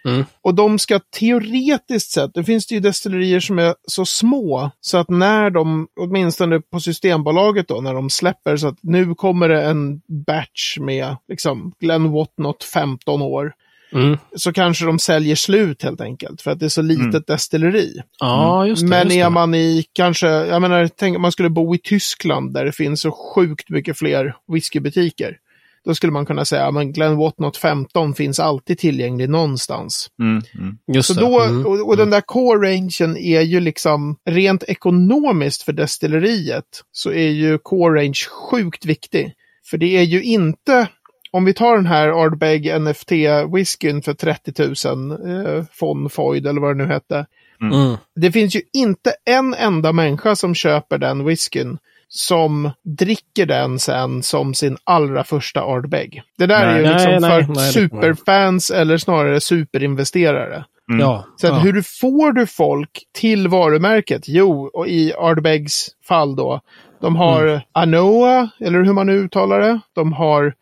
Mm. 0.05 0.25
och 0.43 0.55
de 0.55 0.79
ska 0.79 1.01
teoretiskt 1.19 2.11
sett, 2.11 2.31
det 2.35 2.45
finns 2.45 2.67
det 2.67 2.75
ju 2.75 2.81
destillerier 2.81 3.41
som 3.41 3.59
är 3.59 3.75
så 3.89 4.05
små 4.07 4.71
så 4.81 4.99
att 4.99 5.11
när 5.11 5.51
de, 5.51 5.89
åtminstone 6.01 6.61
på 6.61 6.81
Systembolaget 6.81 7.69
då, 7.69 7.81
när 7.81 7.95
de 7.95 8.11
släpper 8.11 8.57
så 8.57 8.69
att 8.69 8.79
nu 8.83 9.15
kommer 9.15 9.49
det 9.49 9.63
en 9.63 10.01
batch 10.27 10.79
med 10.79 11.17
liksom 11.29 11.73
Glen 11.81 12.13
Whatnot 12.13 12.65
15 12.65 13.23
år. 13.23 13.53
Mm. 13.93 14.19
Så 14.37 14.53
kanske 14.53 14.85
de 14.85 14.99
säljer 14.99 15.37
slut 15.37 15.83
helt 15.83 16.01
enkelt 16.01 16.43
för 16.43 16.51
att 16.51 16.61
det 16.61 16.65
är 16.65 16.69
så 16.69 16.83
litet 16.83 17.27
destilleri. 17.27 18.01
Ja, 18.19 18.67
just 18.67 18.83
det. 18.83 18.89
Men 18.89 19.07
just 19.07 19.17
är 19.17 19.25
det. 19.25 19.31
man 19.31 19.55
i 19.55 19.85
kanske, 19.93 20.29
jag 20.29 20.63
menar, 20.63 20.91
tänk 20.97 21.17
om 21.17 21.23
man 21.23 21.33
skulle 21.33 21.51
bo 21.51 21.75
i 21.75 21.79
Tyskland 21.79 22.55
där 22.55 22.65
det 22.65 22.73
finns 22.73 23.01
så 23.01 23.11
sjukt 23.11 23.71
mycket 23.71 23.99
fler 23.99 24.35
whiskybutiker. 24.53 25.37
Då 25.85 25.95
skulle 25.95 26.13
man 26.13 26.27
kunna 26.27 26.45
säga, 26.45 26.67
att 26.67 26.87
Glen 26.87 27.17
Whatnot 27.17 27.57
15 27.57 28.15
finns 28.15 28.41
alltid 28.41 28.79
tillgänglig 28.79 29.31
någonstans. 29.31 30.11
Mm. 30.21 30.43
Mm. 30.55 30.79
Just 30.93 31.09
Så 31.09 31.15
det. 31.15 31.21
då, 31.21 31.41
Mm. 31.43 31.67
och, 31.67 31.89
och 31.89 31.97
den 31.97 32.11
där 32.11 32.21
core-rangen 32.21 33.17
är 33.17 33.41
ju 33.41 33.61
liksom 33.61 34.17
rent 34.31 34.63
ekonomiskt 34.63 35.63
för 35.63 35.73
destilleriet 35.73 36.65
så 36.93 37.11
är 37.13 37.29
ju 37.29 37.59
core-range 37.59 38.29
sjukt 38.51 38.85
viktig. 38.85 39.33
För 39.71 39.79
det 39.79 39.97
är 39.97 40.03
ju 40.03 40.23
inte, 40.23 40.89
om 41.31 41.45
vi 41.45 41.55
tar 41.55 41.77
den 41.77 41.87
här 41.87 42.09
Ardbeg 42.09 42.67
NFT-whiskyn 42.67 44.03
för 44.03 44.15
30 44.15 44.89
000 44.89 45.11
eh, 45.11 45.65
von 45.81 46.11
Foyd 46.11 46.47
eller 46.47 46.61
vad 46.61 46.77
det 46.79 46.85
nu 46.85 46.93
hette. 46.93 47.27
Mm. 47.63 47.97
Det 48.17 48.33
finns 48.33 48.57
ju 48.57 48.61
inte 48.73 49.13
en 49.25 49.55
enda 49.55 49.93
människa 49.93 50.37
som 50.37 50.55
köper 50.55 50.99
den 50.99 51.25
whiskyn 51.25 51.79
som 52.09 52.71
dricker 52.85 53.47
den 53.47 53.79
sen 53.79 54.23
som 54.23 54.55
sin 54.55 54.77
allra 54.85 55.25
första 55.25 55.61
Ardbeg. 55.63 56.23
Det 56.39 56.47
där 56.47 56.67
är 56.67 56.77
ju 56.79 56.83
Nej, 56.85 56.93
liksom 56.95 57.11
nej, 57.11 57.45
för 57.45 57.53
nej, 57.53 57.67
det- 57.67 57.73
superfans 57.73 58.71
eller 58.71 58.99
snarare 58.99 59.41
superinvesterare. 59.41 60.65
Ja. 61.01 61.25
Så 61.37 61.47
att 61.47 61.53
ja. 61.53 61.59
hur 61.59 61.83
får 61.83 62.33
du 62.33 62.47
folk 62.47 63.03
till 63.15 63.49
varumärket? 63.49 64.23
Jo, 64.29 64.71
och 64.75 64.89
i 64.89 65.13
Ardbegs 65.19 65.89
fall 66.09 66.37
då. 66.37 66.61
De 67.01 67.17
har 67.17 67.47
Mm. 67.47 67.61
Anoa, 67.73 68.49
eller 68.61 68.83
hur 68.85 68.93
man 68.93 69.07
nu 69.07 69.13
uttalar 69.19 69.61
det. 69.61 69.81
De 69.95 70.13
har 70.13 70.55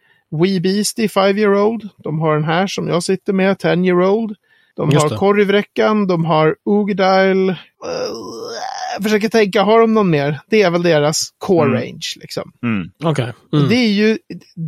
Wee 0.43 0.61
Beastie 0.61 1.09
5 1.09 1.39
year 1.39 1.55
old. 1.55 1.89
De 1.97 2.21
har 2.21 2.35
den 2.35 2.45
här 2.45 2.67
som 2.67 2.89
jag 2.89 3.03
sitter 3.03 3.33
med, 3.33 3.59
10 3.59 3.85
year 3.85 4.03
old. 4.11 4.37
De 4.77 4.91
Just 4.91 5.11
har. 5.11 5.17
Korrivräckan, 5.19 6.07
de 6.07 6.25
har 6.25 6.57
Ugdile. 6.71 7.57
Försöker 9.03 9.29
tänka, 9.29 9.63
har 9.63 9.81
de 9.81 9.95
någon 9.95 10.11
mer? 10.11 10.41
Det 10.51 10.63
är 10.63 10.71
väl 10.71 10.83
deras 10.83 11.29
core 11.39 11.69
Mm. 11.69 11.81
range 11.81 12.07
liksom. 12.17 12.53
Mm. 12.63 12.91
Okej. 13.05 13.33
Mm. 13.53 13.69
Det 13.69 13.75
är 13.75 13.93
ju 13.93 14.19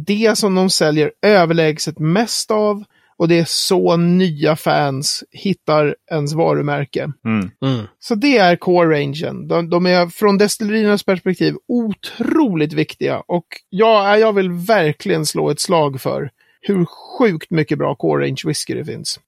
det 0.07 0.39
som 0.39 0.55
de 0.55 0.71
säljer 0.71 1.13
överlägset 1.23 1.99
mest 1.99 2.51
av. 2.51 2.85
Och 3.19 3.29
det 3.29 3.39
är 3.39 3.45
så 3.45 3.97
nya 3.97 4.57
fans 4.57 5.25
hittar 5.31 5.97
ens 6.11 6.35
varumärke. 6.35 7.13
Mm. 7.25 7.51
Mm. 7.65 7.87
Så 8.01 8.15
det 8.15 8.39
är 8.39 8.57
core-rangen. 8.57 9.49
De, 9.49 9.71
de 9.71 9.87
är 9.87 10.07
från 10.07 10.39
destilleriernas 10.39 11.03
perspektiv 11.03 11.55
otroligt 11.69 12.73
viktiga. 12.73 13.23
Och 13.27 13.47
ja, 13.71 14.19
jag 14.19 14.33
vill 14.33 14.51
verkligen 14.51 15.27
slå 15.27 15.51
ett 15.51 15.61
slag 15.61 16.01
för 16.01 16.31
hur 16.61 16.85
sjukt 17.19 17.51
mycket 17.51 17.79
bra 17.79 17.95
core-range 17.95 18.47
whisky 18.47 18.75
det 18.75 18.85
finns. 18.85 19.21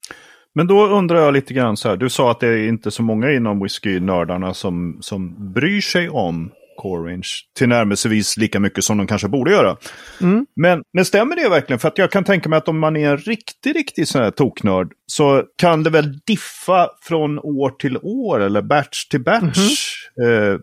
Men 0.53 0.67
då 0.67 0.87
undrar 0.87 1.19
jag 1.19 1.33
lite 1.33 1.53
grann 1.53 1.77
så 1.77 1.89
här. 1.89 1.97
Du 1.97 2.09
sa 2.09 2.31
att 2.31 2.39
det 2.39 2.47
är 2.47 2.67
inte 2.67 2.91
så 2.91 3.03
många 3.03 3.31
inom 3.31 3.63
whisky-nördarna 3.63 4.53
som, 4.53 4.97
som 5.01 5.53
bryr 5.53 5.81
sig 5.81 6.09
om 6.09 6.51
Core 6.77 7.11
Range 7.11 7.27
tillnärmelsevis 7.57 8.37
lika 8.37 8.59
mycket 8.59 8.83
som 8.83 8.97
de 8.97 9.07
kanske 9.07 9.27
borde 9.27 9.51
göra. 9.51 9.77
Mm. 10.21 10.45
Men, 10.55 10.83
men 10.93 11.05
stämmer 11.05 11.35
det 11.35 11.49
verkligen? 11.49 11.79
För 11.79 11.87
att 11.87 11.97
jag 11.97 12.11
kan 12.11 12.23
tänka 12.23 12.49
mig 12.49 12.57
att 12.57 12.67
om 12.67 12.79
man 12.79 12.95
är 12.97 13.09
en 13.09 13.17
riktig, 13.17 13.75
riktig 13.75 14.07
sån 14.07 14.21
här 14.21 14.31
toknörd 14.31 14.91
så 15.07 15.43
kan 15.57 15.83
det 15.83 15.89
väl 15.89 16.19
diffa 16.19 16.89
från 17.01 17.39
år 17.39 17.69
till 17.69 17.97
år 18.01 18.39
eller 18.39 18.61
batch 18.61 19.05
till 19.05 19.23
batch 19.23 19.57
eh, 20.21 20.57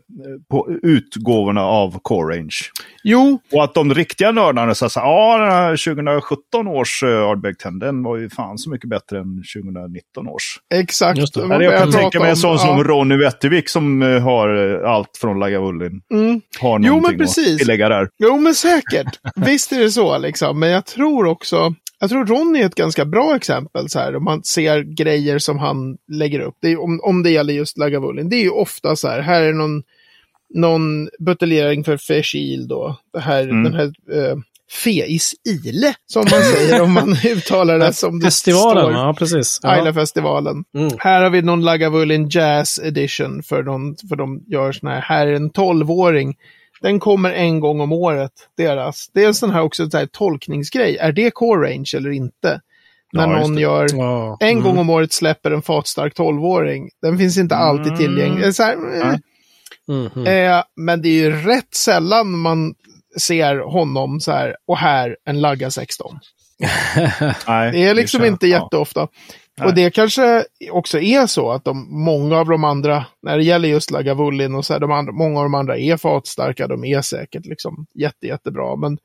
på 0.51 0.69
utgåvorna 0.83 1.63
av 1.63 1.99
Core 2.03 2.37
Range. 2.37 2.57
Jo, 3.05 3.41
Och 3.53 3.65
att 3.65 3.75
de 3.75 3.95
riktiga 3.95 4.33
nördarna 4.33 4.75
säger 4.75 4.91
så 4.91 5.01
här, 5.01 5.07
ja 5.07 5.39
den 5.39 5.49
här 5.51 5.71
2017 5.95 6.69
års 6.69 7.03
uh, 7.03 7.23
Ardbeg 7.23 7.59
10, 7.59 7.71
den 7.71 8.03
var 8.03 8.17
ju 8.17 8.31
fan 8.31 8.59
så 8.59 8.71
mycket 8.71 8.91
bättre 8.91 9.19
än 9.19 9.43
2019 9.55 10.29
års. 10.29 10.61
exakt. 10.75 11.19
Just 11.19 11.35
det. 11.35 11.41
Jag 11.41 11.49
börjar 11.49 11.79
kan 11.79 11.93
tänka 11.93 12.19
mig 12.21 12.29
en 12.29 12.33
om- 12.33 12.37
sån 12.37 12.51
ja. 12.53 12.59
som 12.59 12.85
Ronny 12.85 13.17
Wettervik 13.17 13.69
som 13.69 14.03
eh, 14.03 14.23
har 14.23 14.75
eh, 14.85 14.91
allt 14.91 15.17
från 15.21 15.39
Lagavulin. 15.39 15.98
Mm. 16.11 16.41
Har 16.61 16.71
Jo, 16.79 16.83
men 16.83 16.83
någonting 16.93 17.19
precis. 17.19 17.53
att 17.53 17.59
tillägga 17.59 17.89
där. 17.89 18.09
Jo, 18.19 18.39
men 18.39 18.55
säkert. 18.55 19.19
Visst 19.37 19.73
är 19.73 19.79
det 19.81 19.91
så, 19.91 20.19
liksom. 20.19 20.59
Men 20.59 20.71
jag 20.71 20.87
tror 20.87 21.27
också... 21.27 21.75
Jag 22.01 22.11
tror 22.11 22.27
Ronny 22.27 22.61
är 22.61 22.67
ett 22.67 22.75
ganska 22.75 23.05
bra 23.05 23.37
exempel, 23.37 23.89
så 23.89 23.99
här, 23.99 24.17
om 24.17 24.25
man 24.25 24.45
ser 24.45 24.83
grejer 24.83 25.39
som 25.39 25.59
han 25.59 25.97
lägger 26.13 26.41
upp. 26.41 26.55
Det 26.61 26.69
är, 26.73 26.81
om, 26.83 27.01
om 27.03 27.23
det 27.23 27.31
gäller 27.31 27.55
just 27.55 27.79
Lagavulin. 27.79 28.29
Det 28.29 28.37
är 28.37 28.43
ju 28.43 28.51
ofta 28.51 28.97
så 28.97 29.09
här, 29.09 29.21
här 29.21 29.43
är 29.43 29.53
någon, 29.53 29.83
någon 30.55 31.09
buteljering 31.19 31.85
för 31.85 31.97
Feshil 31.97 32.69
då. 32.69 32.97
Det 33.13 33.21
här, 33.21 33.43
Mm. 33.43 33.65
Den 33.65 33.75
här 33.75 33.87
eh, 34.13 34.37
Feis 34.85 35.35
Ile, 35.49 35.95
som 36.07 36.21
man 36.31 36.43
säger 36.43 36.83
om 36.83 36.93
man 36.93 37.13
uttalar 37.25 37.79
det 37.79 37.93
som 37.93 38.21
det 38.21 38.27
Festivalen, 38.27 38.83
står. 38.83 38.93
ja 38.93 39.15
precis. 39.19 39.61
Ja. 39.63 39.79
Isla-festivalen. 39.79 40.65
Mm. 40.77 40.91
Här 40.99 41.23
har 41.23 41.31
vi 41.31 41.43
någon 41.43 41.65
Lagavulin 41.65 42.29
Jazz 42.29 42.79
Edition 42.79 43.43
för, 43.43 43.63
någon, 43.63 43.97
för 44.09 44.17
de 44.17 44.41
gör 44.47 44.73
sån 44.73 44.89
här. 44.89 45.01
Här 45.01 45.27
är 45.27 45.33
en 45.33 45.51
12-åring. 45.51 46.35
Den 46.83 47.01
kommer 47.01 47.33
en 47.33 47.61
gång 47.61 47.81
om 47.81 47.93
året, 47.93 48.33
deras. 48.57 49.11
Det 49.15 49.23
är 49.25 49.27
en 49.27 49.35
sån 49.35 49.51
här 49.51 49.63
också 49.63 49.91
så 49.91 49.99
här 49.99 50.07
tolkningsgrej. 50.07 50.97
Är 50.97 51.13
det 51.13 51.31
core 51.31 51.71
range 51.71 51.91
eller 51.97 52.11
inte? 52.11 52.61
När 53.13 53.23
Ja, 53.33 53.41
någon 53.41 53.59
gör 53.59 53.87
Ja. 53.93 54.37
en 54.41 54.49
Mm. 54.49 54.63
gång 54.63 54.79
om 54.79 54.91
året 54.91 55.13
släpper 55.13 55.51
en 55.51 55.63
fatstark 55.63 56.15
12-åring. 56.17 56.89
Den 57.03 57.19
finns 57.19 57.39
inte 57.39 57.57
alltid 57.57 57.87
Mm. 57.87 57.99
tillgänglig. 57.99 58.55
Så 58.55 58.63
här, 58.63 58.73
eh, 58.73 59.09
Nej. 59.09 59.21
Mhm. 60.15 60.27
Eh, 60.27 60.63
men 60.77 61.03
det 61.03 61.09
är 61.09 61.13
ju 61.13 61.31
rätt 61.33 61.75
sällan 61.75 62.39
man 62.39 62.75
ser 63.19 63.57
honom 63.59 64.21
så 64.21 64.33
här, 64.33 64.57
och 64.67 64.79
här 64.79 65.17
en 65.25 65.41
Lagga 65.41 65.71
16. 65.71 66.19
Nej, 67.47 67.73
Det 67.73 67.85
är 67.87 67.95
liksom 67.95 68.25
inte 68.25 68.47
ja. 68.47 68.63
jätteofta. 68.63 69.09
Nej. 69.59 69.69
Och 69.69 69.75
det 69.75 69.91
kanske 69.91 70.45
också 70.71 70.99
är 70.99 71.27
så 71.27 71.51
att 71.51 71.65
de, 71.65 71.87
många 72.05 72.39
av 72.39 72.47
de 72.47 72.65
andra, 72.65 73.05
när 73.23 73.37
det 73.37 73.45
gäller 73.45 73.69
just 73.69 73.91
Lagavulin 73.91 74.55
och 74.55 74.65
så 74.65 74.73
här, 74.73 74.81
de 74.81 74.93
andra, 74.93 75.13
många 75.13 75.39
av 75.39 75.45
de 75.45 75.55
andra 75.55 75.79
är 75.79 75.97
fatstarka, 75.97 76.67
de 76.67 76.85
är 76.85 77.01
säkert 77.01 77.47
liksom 77.47 77.87
jätte, 77.95 78.27
jättebra. 78.27 78.77
Men 78.77 78.99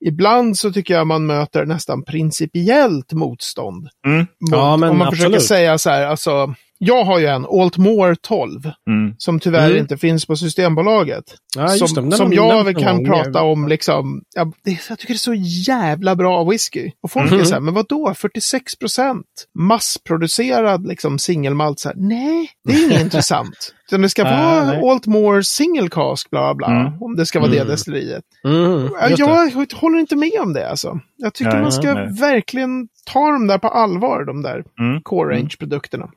ibland 0.00 0.58
så 0.58 0.72
tycker 0.72 0.94
jag 0.94 1.06
man 1.06 1.26
möter 1.26 1.64
nästan 1.66 2.02
principiellt 2.02 3.12
motstånd. 3.12 3.88
Mm. 4.06 4.18
Mot, 4.18 4.28
Ja, 4.50 4.76
men 4.76 4.90
om 4.90 4.98
man 4.98 5.10
försöker 5.10 5.26
absolut. 5.26 5.48
säga 5.48 5.78
så 5.78 5.90
här, 5.90 6.06
alltså, 6.06 6.54
jag 6.84 7.04
har 7.04 7.18
ju 7.18 7.26
en 7.26 7.46
Altmore 7.46 8.16
12 8.16 8.60
Mm. 8.90 9.14
som 9.18 9.40
tyvärr 9.40 9.66
Mm. 9.70 9.78
inte 9.78 9.96
finns 9.96 10.26
på 10.26 10.36
Systembolaget. 10.36 11.24
Ja, 11.56 11.68
som 11.68 12.10
den 12.10 12.18
som 12.18 12.32
jag 12.32 12.64
någon 12.64 12.74
kan 12.74 12.96
gång. 12.96 13.06
prata 13.06 13.42
om 13.42 13.68
liksom, 13.68 14.22
ja, 14.34 14.44
det, 14.64 14.78
jag 14.88 14.98
tycker 14.98 15.14
det 15.14 15.16
är 15.16 15.18
så 15.18 15.34
jävla 15.72 16.16
bra 16.16 16.44
whisky. 16.44 16.90
Och 17.02 17.10
folk 17.10 17.30
Mhm. 17.30 17.40
är 17.40 17.44
så 17.44 17.54
här, 17.54 17.60
men 17.60 17.74
vad 17.74 17.86
då 17.88 18.14
46 18.14 18.76
procent? 18.78 19.26
Massproducerad 19.58 20.86
liksom 20.86 21.18
singelmalt 21.18 21.78
så 21.80 21.88
här, 21.88 21.96
nej, 21.98 22.48
det 22.64 22.72
är 22.74 22.84
inget 22.86 23.00
intressant. 23.04 23.74
Utan 23.88 24.02
det 24.02 24.08
ska 24.08 24.24
vara 24.24 24.64
nej. 24.64 24.90
Altmore 24.90 25.44
single 25.44 25.88
cask, 25.88 26.30
bla 26.30 26.54
bla, 26.54 26.66
Mm. 26.80 27.02
om 27.02 27.16
det 27.16 27.26
ska 27.26 27.40
vara 27.40 27.50
det 27.50 27.56
Mm. 27.56 27.68
destilleriet. 27.68 28.24
Mm, 28.44 28.88
Ja, 29.00 29.08
det. 29.08 29.14
jag 29.18 29.66
håller 29.74 29.98
inte 29.98 30.16
med 30.16 30.40
om 30.42 30.52
det 30.52 30.70
alltså. 30.70 31.00
Jag 31.16 31.34
tycker 31.34 31.52
Nej, 31.52 31.62
man 31.62 31.72
ska 31.72 31.94
nej. 31.94 32.08
verkligen 32.20 32.88
ta 33.12 33.30
dem 33.30 33.46
där 33.46 33.58
på 33.58 33.68
allvar, 33.68 34.24
de 34.24 34.42
där 34.42 34.64
Mm. 34.80 35.02
core 35.02 35.36
range-produkterna. 35.36 36.08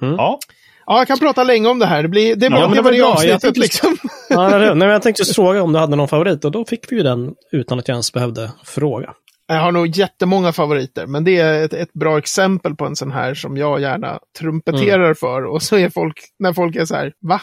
Ja. 0.00 0.38
Ja, 0.86 0.98
jag 0.98 1.06
kan 1.06 1.18
prata 1.18 1.44
länge 1.44 1.68
om 1.68 1.78
det 1.78 1.86
här. 1.86 2.02
Det, 2.02 2.08
blir, 2.08 2.36
det, 2.36 2.50
men 2.50 2.70
det 2.70 2.82
var 2.82 2.92
det 2.92 3.00
avsnittet 3.02 3.40
tänkte- 3.40 3.60
liksom. 3.60 3.96
Ja? 4.28 4.48
Nej, 4.58 4.74
men 4.74 4.88
jag 4.88 5.02
tänkte 5.02 5.20
just 5.22 5.34
fråga 5.34 5.62
om 5.62 5.72
du 5.72 5.78
hade 5.78 5.96
någon 5.96 6.08
favorit 6.08 6.44
och 6.44 6.50
då 6.52 6.64
fick 6.64 6.92
vi 6.92 6.96
ju 6.96 7.02
den 7.02 7.34
utan 7.52 7.78
att 7.78 7.88
jag 7.88 7.94
ens 7.94 8.12
behövde 8.12 8.50
fråga. 8.64 9.10
Jag 9.46 9.60
har 9.60 9.72
nog 9.72 9.86
jättemånga 9.86 10.52
favoriter, 10.52 11.06
men 11.06 11.24
det 11.24 11.36
är 11.38 11.64
ett, 11.64 11.72
ett 11.72 11.92
bra 11.92 12.18
exempel 12.18 12.74
på 12.74 12.84
en 12.86 12.96
sån 12.96 13.10
här 13.12 13.34
som 13.34 13.56
jag 13.56 13.80
gärna 13.80 14.18
trumpeterar 14.38 15.02
Mm. 15.04 15.14
för. 15.14 15.44
Och 15.44 15.62
så 15.62 15.76
är 15.76 15.90
folk, 15.90 16.20
när 16.38 16.52
folk 16.52 16.76
är 16.76 16.84
så 16.84 16.94
här, 16.94 17.12
va? 17.20 17.40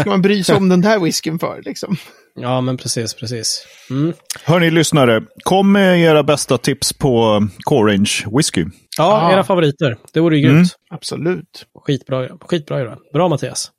Ska 0.00 0.10
man 0.10 0.22
bry 0.22 0.44
sig 0.44 0.56
om 0.56 0.68
den 0.68 0.80
där 0.80 0.98
whiskyn 0.98 1.38
för? 1.38 1.62
Liksom? 1.64 1.96
Ja, 2.34 2.60
men 2.60 2.76
precis, 2.76 3.14
precis. 3.14 3.66
Mm. 3.90 4.12
Hörni 4.44 4.70
lyssnare, 4.70 5.22
kom 5.42 5.72
med 5.72 6.00
era 6.00 6.22
bästa 6.22 6.58
tips 6.58 6.92
på 6.92 7.46
Core 7.64 7.92
Range 7.92 8.10
Whisky. 8.36 8.64
Ja, 8.98 9.04
Ah. 9.22 9.32
era 9.32 9.44
favoriter. 9.44 9.96
Det 10.12 10.20
vore 10.20 10.36
ju 10.38 10.44
Mm. 10.44 10.54
grymt. 10.56 10.72
Absolut. 10.90 11.66
Skitbra, 11.86 12.28
skitbra 12.40 12.78
Göran. 12.78 12.98
Bra 13.12 13.28
Mattias. 13.28 13.70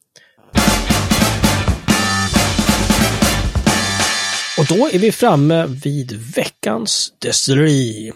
Och 4.60 4.66
då 4.78 4.90
är 4.94 5.00
vi 5.00 5.12
framme 5.12 5.66
vid 5.84 6.12
veckans 6.36 7.14
destilleri. 7.22 8.12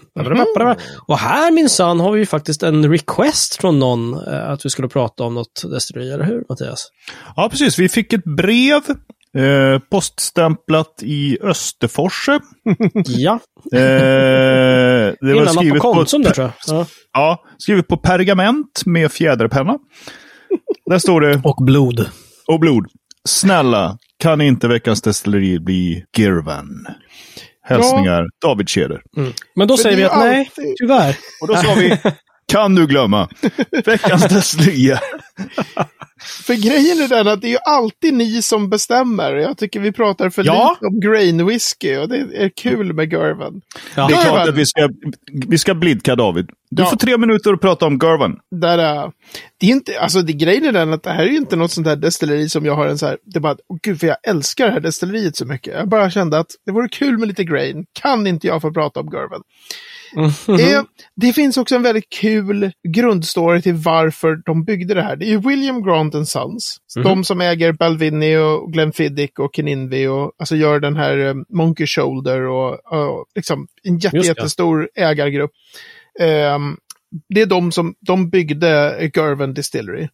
Och 1.08 1.18
här 1.20 1.52
minsann 1.52 2.00
har 2.00 2.12
vi 2.12 2.20
ju 2.20 2.26
faktiskt 2.26 2.64
en 2.64 2.92
request 2.92 3.56
från 3.56 3.80
någon 3.80 4.14
eh, 4.14 4.50
att 4.50 4.66
vi 4.66 4.70
skulle 4.70 4.88
prata 4.88 5.24
om 5.24 5.34
något 5.34 5.62
destilleri, 5.72 6.12
eller 6.12 6.24
hur 6.26 6.44
Mattias? 6.50 6.88
Ja, 7.36 7.48
precis. 7.50 7.80
Vi 7.80 7.90
fick 7.90 8.14
ett 8.14 8.24
brev 8.24 8.82
eh, 9.38 9.80
poststämplat 9.92 11.00
i 11.02 11.38
Österforse. 11.42 12.40
Ja, 13.06 13.40
Eh, 13.74 13.80
det 15.22 15.34
var 15.34 15.46
på 15.46 15.52
skrivet 15.54 15.82
på, 15.82 15.94
Konsum 15.94 16.22
där 16.24 16.32
tror 16.32 16.52
jag. 16.68 16.78
Ja. 16.78 16.86
ja, 17.14 17.44
skrivet 17.58 17.88
på 17.88 17.98
pergament 17.98 18.82
med 18.86 19.12
fjäderpenna. 19.12 19.78
Där 20.90 21.00
står 21.00 21.22
det, 21.22 21.42
Och 21.44 21.66
blod. 21.66 22.10
och 22.48 22.60
blod. 22.60 22.86
Snälla, 23.30 23.98
kan 24.20 24.42
inte 24.42 24.68
veckans 24.68 25.02
destilleri 25.02 25.60
bli 25.60 26.04
Girvan? 26.18 26.86
Hälsningar 27.64 28.26
David 28.42 28.70
Tjeder. 28.70 29.02
Men 29.56 29.68
då 29.68 29.78
För 29.78 29.84
säger 29.84 29.98
vi 29.98 30.04
att 30.04 30.16
ju 30.16 30.20
nej, 30.20 30.40
alltid- 30.40 30.76
tyvärr. 30.78 31.16
Och 31.42 31.48
då 31.48 31.56
sa 31.56 31.74
vi, 31.78 31.98
kan 32.52 32.76
du 32.76 32.88
glömma? 32.88 33.30
Veckans 33.86 34.28
destilleri. 34.30 34.96
För 36.28 36.54
grejen 36.54 37.02
är 37.02 37.08
den 37.08 37.28
att 37.28 37.42
det 37.42 37.48
är 37.48 37.52
ju 37.52 37.58
alltid 37.66 38.14
ni 38.14 38.42
som 38.42 38.70
bestämmer. 38.70 39.34
Jag 39.36 39.58
tycker 39.58 39.80
vi 39.80 39.92
pratar 39.92 40.30
för 40.30 40.44
Ja. 40.46 40.78
lite 40.82 40.86
om 40.88 41.00
grain 41.00 41.46
whisky 41.46 41.98
och 41.98 42.10
det 42.10 42.18
är 42.18 42.50
kul 42.50 42.94
med 42.94 43.14
Gervan. 43.14 43.62
Ja. 43.96 44.08
Det 44.08 44.14
är 44.14 44.22
klart 44.22 44.48
att 44.50 44.56
vi 44.56 44.66
ska, 44.66 44.90
vi 45.48 45.58
ska 45.58 45.74
blidka 45.74 46.16
David. 46.16 46.50
Du 46.72 46.84
Ja. 46.84 46.90
får 46.90 46.98
tre 46.98 47.18
minuter 47.18 47.54
att 47.54 47.62
prata 47.62 47.86
om 47.86 48.00
Girvan. 48.00 48.40
Där, 48.62 48.78
äh, 49.04 49.10
det 49.60 49.66
är 49.68 49.70
inte, 49.72 50.00
alltså 50.00 50.22
det 50.22 50.34
grejen 50.34 50.66
är 50.66 50.72
den 50.72 50.94
att 50.94 51.04
det 51.04 51.10
här 51.10 51.24
är 51.24 51.30
ju 51.30 51.38
inte 51.38 51.56
något 51.56 51.72
sånt 51.72 51.88
här 51.88 51.96
destilleri 51.96 52.50
som 52.50 52.66
jag 52.66 52.76
har 52.76 52.88
en 52.88 52.98
så 52.98 53.06
här, 53.06 53.18
det 53.26 53.38
är 53.38 53.42
bara, 53.42 53.56
åh 53.70 53.78
gud 53.84 54.00
för 54.00 54.08
jag 54.08 54.18
älskar 54.28 54.66
det 54.68 54.72
här 54.72 54.80
destilleriet 54.80 55.36
så 55.36 55.46
mycket. 55.46 55.74
Jag 55.74 55.90
bara 55.90 56.10
kände 56.10 56.40
att 56.40 56.48
det 56.66 56.72
vore 56.72 56.90
kul 56.90 57.18
med 57.18 57.28
lite 57.28 57.44
grain. 57.44 57.86
Kan 58.02 58.28
inte 58.28 58.48
jag 58.48 58.62
få 58.62 58.74
prata 58.74 59.00
om 59.00 59.10
Gervan? 59.14 59.42
Eh, 60.16 60.84
det 61.16 61.34
finns 61.34 61.58
också 61.58 61.76
en 61.76 61.84
väldigt 61.84 62.10
kul 62.10 62.72
grundstory 62.88 63.62
till 63.62 63.74
varför 63.74 64.42
de 64.46 64.64
byggde 64.64 64.94
det 64.94 65.02
här. 65.02 65.16
Det 65.16 65.26
är 65.26 65.30
ju 65.30 65.40
William 65.40 65.84
Grant 65.84 66.16
and 66.16 66.28
Sons. 66.28 66.78
De 67.04 67.24
som 67.24 67.42
äger 67.42 67.74
Balvenie 67.74 68.40
och 68.40 68.74
Glenfiddich 68.74 69.32
och 69.40 69.56
Keninvi 69.56 70.08
och 70.08 70.32
alltså 70.40 70.56
gör 70.56 70.80
den 70.80 70.96
här 70.96 71.18
eh, 71.18 71.34
Monkey 71.50 71.88
Shoulder 71.88 72.42
och, 72.42 72.94
och 72.94 73.26
liksom 73.36 73.68
en 73.84 73.98
jätte, 73.98 74.18
Just 74.18 74.28
jättestor 74.28 74.90
ägargrupp. 74.96 75.52
Ehm, 76.20 76.78
det 77.30 77.42
är 77.42 77.46
de 77.46 77.72
som 77.72 77.96
de 78.00 78.30
byggde 78.30 79.00
Gervan 79.16 79.54
Distillery. 79.54 80.08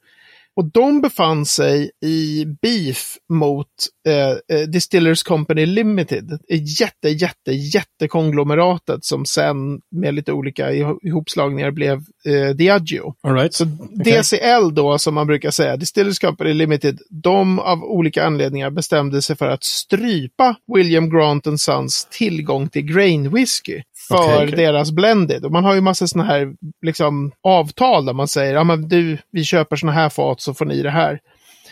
Och 0.56 0.72
de 0.72 1.02
befann 1.02 1.46
sig 1.46 1.92
i 2.06 2.46
beef 2.62 3.18
mot 3.34 3.68
eh, 4.08 4.58
eh, 4.58 4.68
Distillers 4.68 5.24
Company 5.24 5.66
Limited. 5.66 6.32
Ett 6.32 6.80
jätte, 6.80 7.10
jätte, 7.10 7.52
jättekonglomeratet 7.52 9.06
som 9.06 9.26
sen 9.26 9.82
med 9.92 10.14
lite 10.14 10.32
olika 10.34 10.72
iho- 10.72 11.00
ihopslagningar 11.02 11.72
blev 11.72 12.02
eh, 12.26 12.56
Diageo. 12.56 13.14
All 13.24 13.34
right. 13.34 13.54
Så 13.54 13.66
DCL 14.06 14.74
då, 14.74 14.98
som 14.98 15.14
man 15.14 15.28
brukar 15.28 15.52
säga, 15.52 15.78
Distillers 15.78 16.20
Company 16.20 16.54
Limited, 16.54 17.00
de 17.10 17.60
av 17.60 17.84
olika 17.84 18.26
anledningar 18.26 18.70
bestämde 18.70 19.22
sig 19.22 19.36
för 19.36 19.48
att 19.48 19.64
strypa 19.64 20.56
William 20.76 21.10
Grant 21.10 21.48
Sons 21.62 22.08
tillgång 22.12 22.70
till 22.70 22.82
grain 22.82 23.30
whisky 23.30 23.82
för 24.08 24.16
Okej, 24.16 24.36
okej. 24.36 24.52
deras 24.66 24.92
blended. 24.92 25.46
Och 25.46 25.52
man 25.52 25.64
har 25.64 25.74
ju 25.76 25.82
massa 25.82 26.08
sådana 26.08 26.30
här 26.30 26.54
liksom, 26.82 27.32
avtal 27.44 28.06
där 28.06 28.14
man 28.14 28.28
säger, 28.28 28.54
ja 28.54 28.64
men 28.64 28.88
du, 28.88 29.18
vi 29.32 29.44
köper 29.44 29.76
sådana 29.76 30.00
här 30.00 30.10
fat 30.10 30.42
så 30.42 30.54
får 30.54 30.66
ni 30.66 30.82
det 30.82 30.90
här. 30.90 31.20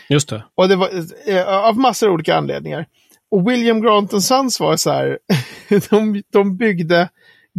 Just 0.08 0.28
det. 0.28 0.44
Och 0.54 0.68
det 0.68 0.76
var 0.76 0.88
eh, 1.26 1.48
av 1.48 1.78
massor 1.78 2.06
av 2.08 2.14
olika 2.14 2.36
anledningar. 2.36 2.86
Och 3.30 3.50
William 3.50 3.80
Grant 3.82 4.22
Sons 4.22 4.60
var 4.60 4.76
så 4.76 4.90
här, 4.90 5.18
de, 5.90 6.22
de 6.32 6.56
byggde 6.56 7.08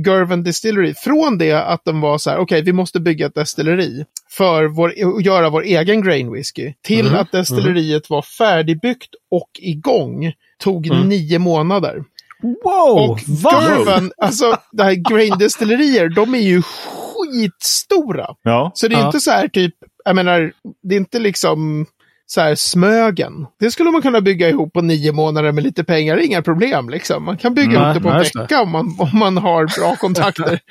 Gervan 0.05 0.43
Distillery 0.43 0.93
från 0.93 1.37
det 1.37 1.51
att 1.51 1.81
de 1.85 2.01
var 2.01 2.17
så 2.17 2.29
här, 2.29 2.37
okej, 2.37 2.61
vi 2.61 2.73
måste 2.73 2.99
bygga 2.99 3.25
ett 3.25 3.35
destilleri 3.35 4.05
för 4.29 4.65
vår, 4.65 4.93
att 5.17 5.25
göra 5.25 5.49
vår 5.49 5.63
egen 5.63 6.01
grain 6.01 6.31
whisky. 6.33 6.73
Till 6.81 7.05
Mhm, 7.05 7.15
att 7.15 7.31
destilleriet 7.31 8.09
var 8.09 8.21
färdigbyggt 8.21 9.09
och 9.31 9.49
igång 9.59 10.33
tog 10.59 10.89
nio 11.05 11.39
månader. 11.39 12.03
Wow! 12.43 13.09
Och? 13.11 13.19
Gervan, 13.27 14.11
alltså 14.17 14.57
det 14.71 14.83
här 14.83 14.93
grain 14.93 15.37
destillerier, 15.39 16.09
de 16.09 16.35
är 16.35 16.39
ju 16.39 16.61
skitstora. 16.61 18.27
Ja. 18.43 18.71
Så 18.75 18.87
det 18.87 18.95
är 18.95 18.99
Ja. 18.99 19.05
inte 19.05 19.19
så 19.19 19.31
här 19.31 19.47
typ, 19.47 19.73
jag 20.05 20.15
menar, 20.15 20.51
det 20.83 20.95
är 20.95 20.99
inte 20.99 21.19
liksom 21.19 21.85
så 22.25 22.41
här 22.41 22.55
Smögen. 22.55 23.45
Det 23.59 23.71
skulle 23.71 23.91
man 23.91 24.01
kunna 24.01 24.21
bygga 24.21 24.49
ihop 24.49 24.73
på 24.73 24.81
nio 24.81 25.11
månader 25.11 25.51
med 25.51 25.63
lite 25.63 25.83
pengar, 25.83 26.17
inga 26.17 26.41
problem 26.41 26.89
liksom. 26.89 27.23
Man 27.25 27.37
kan 27.37 27.53
bygga 27.53 27.79
Nej, 27.79 27.81
ihop 27.81 27.93
det 27.95 28.01
på 28.09 28.09
en 28.15 28.19
vecka 28.41 28.61
om 28.61 28.71
man, 28.71 28.95
om 28.99 29.19
man 29.19 29.37
har 29.37 29.79
bra 29.79 29.95
kontakter. 29.95 30.59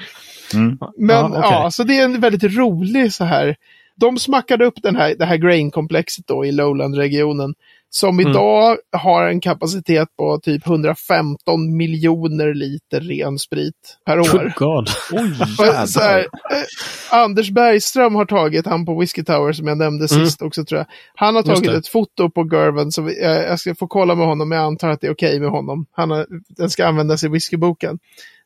Mm. 0.55 0.79
Men 0.99 1.17
Ja, 1.17 1.31
ja, 1.43 1.59
okej. 1.59 1.73
så 1.73 1.83
det 1.85 1.99
är 1.99 2.05
en 2.05 2.21
väldigt 2.21 2.57
rolig 2.57 3.13
så 3.13 3.25
här. 3.25 3.57
De 3.97 4.19
smackade 4.19 4.65
upp 4.65 4.75
den 4.83 4.97
här, 4.97 5.15
det 5.19 5.25
här 5.25 5.37
grain-komplexet 5.37 6.27
då 6.27 6.45
i 6.45 6.53
Lowland-regionen. 6.53 7.55
Som 7.95 8.19
Mm. 8.21 8.31
idag 8.31 8.77
har 8.97 9.29
en 9.29 9.41
kapacitet 9.41 10.09
på 10.19 10.39
typ 10.43 10.67
115 10.67 11.77
miljoner 11.77 12.55
liter 12.55 13.01
ren 13.01 13.39
sprit 13.39 13.99
per 14.07 14.21
år. 14.21 14.25
Oh 14.25 14.53
God. 14.57 14.89
Och 15.83 15.89
så 15.89 16.01
här, 16.01 16.19
eh, 16.21 17.19
Anders 17.19 17.51
Bergström 17.51 18.15
har 18.15 18.25
tagit, 18.25 18.67
han 18.67 18.87
på 18.87 19.01
Whiskey 19.01 19.25
Tower 19.25 19.53
som 19.53 19.67
jag 19.67 19.79
nämnde 19.79 20.07
Mm. 20.15 20.27
sist 20.27 20.43
också 20.43 20.65
tror 20.65 20.79
jag. 20.79 20.87
Han 21.15 21.35
har 21.35 21.43
tagit 21.43 21.71
ett 21.79 21.89
foto 21.89 22.31
på 22.31 22.49
Gervan, 22.53 22.93
så 22.93 23.03
vi, 23.03 23.23
eh, 23.25 23.31
jag 23.31 23.59
ska 23.61 23.75
få 23.75 23.87
kolla 23.87 24.15
med 24.15 24.27
honom, 24.27 24.49
men 24.49 24.59
jag 24.59 24.67
antar 24.67 24.89
att 24.89 25.01
det 25.01 25.07
är 25.07 25.13
okej 25.13 25.41
med 25.41 25.51
honom. 25.51 25.87
Han 25.93 26.11
har, 26.11 26.27
den 26.49 26.71
ska 26.71 26.87
användas 26.87 27.25
i 27.25 27.29
whiskyboken. 27.29 27.99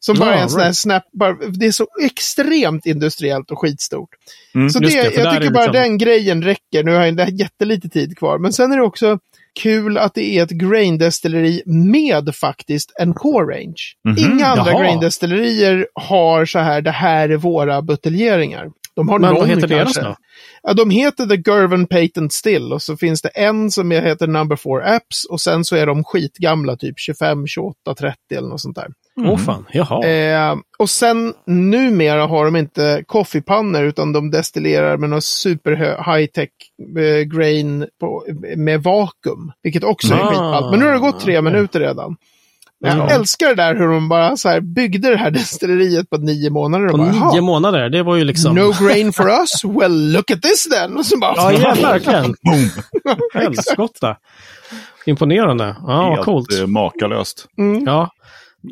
Som 0.06 0.18
bara 0.18 0.34
är 0.34 0.42
en 0.42 0.48
sån 0.50 0.60
här 0.60 0.72
snap, 0.72 1.02
bara, 1.12 1.36
det 1.48 1.66
är 1.66 1.70
så 1.70 1.86
extremt 2.02 2.86
industriellt 2.86 3.50
och 3.50 3.58
skitstort. 3.58 4.08
Mm, 4.54 4.70
så 4.70 4.78
det, 4.78 4.86
det, 4.86 4.94
jag 4.94 5.12
tycker 5.12 5.46
är 5.46 5.50
bara 5.50 5.64
liksom- 5.66 5.72
den 5.72 5.98
grejen 5.98 6.42
räcker. 6.42 6.84
Nu 6.84 6.94
har 6.94 7.06
jag 7.06 7.30
jättelite 7.30 7.88
tid 7.88 8.18
kvar, 8.18 8.38
men 8.38 8.52
sen 8.52 8.72
är 8.72 8.76
det 8.76 8.82
också 8.82 9.18
kul 9.62 9.98
att 9.98 10.14
det 10.14 10.38
är 10.38 10.42
ett 10.42 10.50
grain 10.50 10.98
destilleri 10.98 11.62
med 11.66 12.34
faktiskt 12.36 12.92
en 13.00 13.14
core 13.14 13.56
range. 13.56 13.82
Mhm, 14.04 14.18
Inga 14.18 14.46
andra 14.46 14.72
grain 14.72 15.00
destillerier 15.00 15.86
har 15.94 16.44
så 16.44 16.58
här, 16.58 16.80
det 16.80 16.90
här 16.90 17.28
är 17.28 17.36
våra 17.36 17.82
buteljeringar. 17.82 18.70
De 18.97 19.09
har 19.09 19.19
Men 19.19 19.31
någon 19.31 19.41
vad 19.41 19.49
heter 19.49 19.67
deras 19.69 19.85
kanske. 19.85 20.00
då? 20.03 20.17
Ja, 20.62 20.73
de 20.75 20.91
heter 20.91 21.26
The 21.26 21.50
Gervan 21.50 21.87
Patent 21.87 22.33
Still 22.33 22.73
och 22.73 22.83
så 22.83 22.97
finns 22.97 23.23
det 23.23 23.29
en 23.29 23.71
som 23.71 23.91
heter 23.91 24.26
Number 24.26 24.57
4 24.57 24.97
Apps 24.97 25.25
och 25.25 25.41
sen 25.41 25.65
så 25.65 25.76
är 25.76 25.87
de 25.87 26.05
skitgamla, 26.05 26.76
typ 26.76 26.95
25, 26.99 27.47
28, 27.47 27.95
30 27.99 28.17
eller 28.37 28.49
något 28.49 28.61
sånt 28.61 28.76
där. 28.76 28.88
Åh 29.21 29.37
fan, 29.38 29.65
jaha. 29.73 30.07
Eh, 30.07 30.57
och 30.79 30.91
sen 30.91 31.35
numera 31.47 32.26
har 32.26 32.45
de 32.45 32.57
inte 32.57 33.05
coffeepannor 33.07 33.83
utan 33.83 34.12
de 34.12 34.31
destillerar 34.31 34.97
med 34.97 35.11
någon 35.11 35.23
super 35.23 35.76
high 36.17 36.26
tech 36.26 36.49
eh, 36.99 37.21
grain 37.23 37.87
på, 38.00 38.25
med 38.57 38.83
vakuum. 38.83 39.53
Vilket 39.62 39.85
också 39.85 40.15
är 40.15 40.19
Ah, 40.21 40.29
skitballt. 40.31 40.71
Men 40.71 40.81
nu 40.81 40.87
har 40.87 40.93
det 40.93 40.99
gått 41.00 41.21
tre 41.21 41.38
okej. 41.38 41.43
minuter 41.53 41.81
redan. 41.81 42.17
Men 42.80 42.99
jag 42.99 43.11
Ja. 43.11 43.14
älskar 43.14 43.49
det 43.49 43.54
där 43.54 43.75
hur 43.75 43.88
de 43.88 44.09
bara 44.09 44.37
så 44.37 44.49
här 44.49 44.61
byggde 44.61 45.11
det 45.11 45.16
här 45.16 45.30
destilleriet 45.40 46.11
på 46.11 46.16
nio 46.16 46.50
månader. 46.50 46.88
På 46.88 46.97
bara, 46.99 47.11
nio 47.11 47.18
"Jaha, 47.21 47.40
månader, 47.40 47.88
det 47.90 48.02
var 48.02 48.16
ju 48.16 48.25
liksom... 48.25 48.54
No 48.54 48.73
grain 48.87 49.12
for 49.12 49.28
us? 49.28 49.64
Well, 49.64 50.12
look 50.12 50.30
at 50.30 50.42
this 50.42 50.62
then! 50.68 50.97
Och 50.97 51.06
så 51.06 51.18
bara, 51.18 51.35
Ja, 51.37 51.52
ja, 51.83 51.88
verkligen. 51.88 52.35
Helskotta. 53.35 54.16
Imponerande. 55.06 55.76
Ja, 55.80 55.87
vad 55.87 56.11
Helt 56.12 56.25
coolt. 56.25 56.61
eh, 56.61 56.66
makalöst. 56.66 57.47
Ja, 57.87 58.11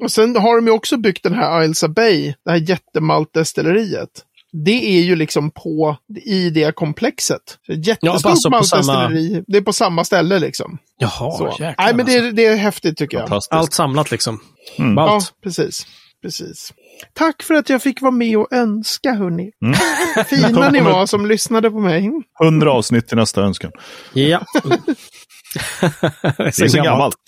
Och 0.02 0.10
sen 0.10 0.36
har 0.36 0.56
de 0.56 0.66
ju 0.66 0.72
också 0.72 0.96
byggt 0.96 1.22
den 1.22 1.34
här 1.34 1.58
Ailsa 1.58 1.88
Bay, 1.88 2.34
det 2.44 2.50
här 2.50 2.70
jättemaltdestilleriet. 2.70 4.08
Det 4.64 4.96
är 4.98 5.02
ju 5.02 5.16
liksom 5.16 5.50
på, 5.50 5.96
i 6.24 6.50
det 6.50 6.74
komplexet. 6.74 7.40
Så 7.66 7.72
Jättestort 7.72 8.24
alltså 8.30 8.50
på 8.50 8.56
maltdestilleri. 8.56 9.44
Det 9.46 9.56
är 9.56 9.62
på 9.62 9.72
samma 9.72 10.04
ställe 10.04 10.38
liksom. 10.38 10.78
jaha, 10.98 11.30
Så. 11.32 11.46
jäklar. 11.46 11.74
Nej, 11.78 11.94
men 11.94 12.06
det, 12.06 12.12
alltså. 12.12 12.28
är- 12.28 12.32
det 12.32 12.46
är 12.46 12.56
häftigt 12.56 12.96
tycker 12.98 13.18
jag. 13.18 13.40
Allt 13.50 13.72
samlat 13.72 14.10
liksom. 14.10 14.40
Mm. 14.78 14.90
Ja, 14.90 14.94
Ballt. 15.06 15.32
precis. 15.44 15.86
Precis. 16.22 16.72
Tack 17.12 17.42
för 17.42 17.54
att 17.54 17.68
jag 17.68 17.82
fick 17.82 18.00
vara 18.02 18.10
med 18.12 18.38
och 18.38 18.52
önska, 18.52 19.12
hörni. 19.14 19.50
Mm. 19.64 19.74
Fina 20.26 20.70
ni 20.70 20.80
var 20.80 21.06
som 21.06 21.26
lyssnade 21.26 21.70
på 21.70 21.78
mig. 21.78 22.10
100 22.44 22.72
avsnitt 22.72 23.08
till 23.08 23.16
nästa 23.16 23.42
önskan. 23.42 23.70
Ja. 24.12 24.44
det 24.64 26.36
Det 26.36 26.60
är 26.62 26.68
så 26.68 26.82
gammalt. 26.82 27.16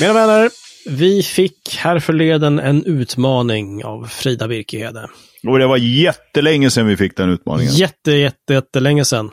Mina 0.00 0.12
vänner, 0.12 0.50
vi 0.86 1.22
fick 1.22 1.76
här 1.78 1.98
förleden 1.98 2.58
en 2.58 2.84
utmaning 2.84 3.84
av 3.84 4.06
Frida 4.06 4.48
Birkehede. 4.48 5.08
Och 5.46 5.58
det 5.58 5.66
var 5.66 5.76
jättelänge 5.76 6.70
sedan 6.70 6.86
vi 6.86 6.96
fick 6.96 7.16
den 7.16 7.30
utmaningen. 7.30 7.72
Jätte, 7.72 8.12
jätte, 8.12 8.52
jättelänge 8.52 9.04
sedan. 9.04 9.30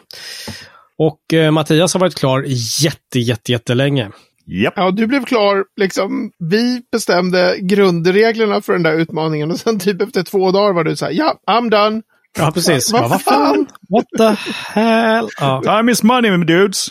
Och 0.97 1.33
eh, 1.33 1.51
Mattias 1.51 1.93
har 1.93 1.99
varit 1.99 2.15
klar 2.15 2.43
jätte, 2.81 3.19
jätte, 3.19 3.51
jättelänge. 3.51 4.11
Japp. 4.45 4.73
Ja, 4.77 4.91
du 4.91 5.07
blev 5.07 5.25
klar, 5.25 5.63
liksom, 5.75 6.31
vi 6.39 6.81
bestämde 6.91 7.55
grundreglerna 7.61 8.61
för 8.61 8.73
den 8.73 8.83
där 8.83 8.93
utmaningen 8.93 9.51
och 9.51 9.59
sen 9.59 9.79
typ 9.79 10.01
efter 10.01 10.23
två 10.23 10.51
dagar 10.51 10.73
var 10.73 10.83
du 10.83 10.95
så 10.95 11.05
här, 11.05 11.11
ja, 11.11 11.39
I'm 11.49 11.69
done. 11.69 12.01
Ja, 12.37 12.51
precis. 12.51 12.91
Vad 12.91 13.01
Vad, 13.01 13.09
vad 13.09 13.21
fan? 13.21 13.67
What 13.89 14.05
the 14.17 14.51
hell? 14.79 15.27
Ja. 15.39 15.61
Time 15.63 15.91
is 15.91 16.03
money 16.03 16.37
dudes. 16.37 16.87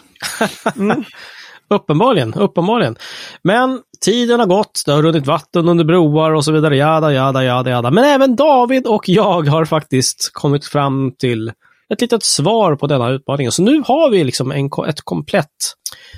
Uppenbarligen, 1.74 2.34
uppenbarligen. 2.34 2.96
Men 3.42 3.80
tiden 4.04 4.40
har 4.40 4.46
gått, 4.46 4.82
det 4.86 4.92
har 4.92 5.02
runnit 5.02 5.26
vatten 5.26 5.68
under 5.68 5.84
broar 5.84 6.30
och 6.30 6.44
så 6.44 6.52
vidare. 6.52 6.76
Jada, 6.76 7.12
jada, 7.12 7.44
jada, 7.44 7.70
jada. 7.70 7.90
Men 7.90 8.04
även 8.04 8.36
David 8.36 8.86
och 8.86 9.08
jag 9.08 9.48
har 9.48 9.64
faktiskt 9.64 10.30
kommit 10.32 10.64
fram 10.64 11.12
till 11.18 11.52
ett 11.92 12.00
litet 12.00 12.22
svar 12.22 12.76
på 12.76 12.86
denna 12.86 13.10
utmaning. 13.10 13.50
Så 13.50 13.62
nu 13.62 13.82
har 13.86 14.10
vi 14.10 14.24
liksom 14.24 14.52
en, 14.52 14.70
ett 14.88 15.00
komplett 15.00 15.74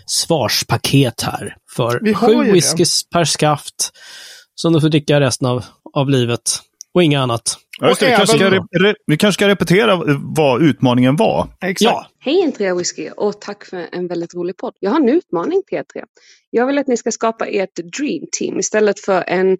svarspaket 0.06 1.22
här 1.22 1.56
för 1.76 2.14
sju 2.14 2.52
whiskys 2.52 3.10
per 3.10 3.24
skaft 3.24 3.92
som 4.54 4.72
du 4.72 4.80
får 4.80 4.88
dricka 4.88 5.20
resten 5.20 5.48
av, 5.48 5.64
av 5.92 6.10
livet. 6.10 6.60
Och 6.94 7.02
inget 7.02 7.18
annat. 7.18 7.56
Ja, 7.80 7.88
just 7.88 8.00
det, 8.00 8.06
vi, 8.06 8.16
kanske 8.16 8.36
ska 8.36 8.46
även- 8.46 8.94
vi 9.06 9.16
kanske 9.16 9.38
ska 9.38 9.48
repetera 9.48 10.02
vad 10.36 10.62
utmaningen 10.62 11.16
var. 11.16 11.48
Exakt. 11.64 11.80
Ja, 11.82 12.06
Hej 12.20 12.42
Entrea 12.42 12.74
Whisky 12.74 13.10
och 13.16 13.40
tack 13.40 13.64
för 13.64 13.86
en 13.92 14.08
väldigt 14.08 14.34
rolig 14.34 14.56
podd. 14.56 14.74
Jag 14.80 14.90
har 14.90 15.00
en 15.00 15.08
utmaning 15.08 15.62
till 15.66 15.78
er 15.78 15.84
tre. 15.92 16.02
Jag 16.50 16.66
vill 16.66 16.78
att 16.78 16.86
ni 16.86 16.96
ska 16.96 17.10
skapa 17.10 17.46
ert 17.46 17.74
dream 17.98 18.26
team 18.38 18.58
istället 18.58 19.00
för 19.00 19.24
en 19.26 19.58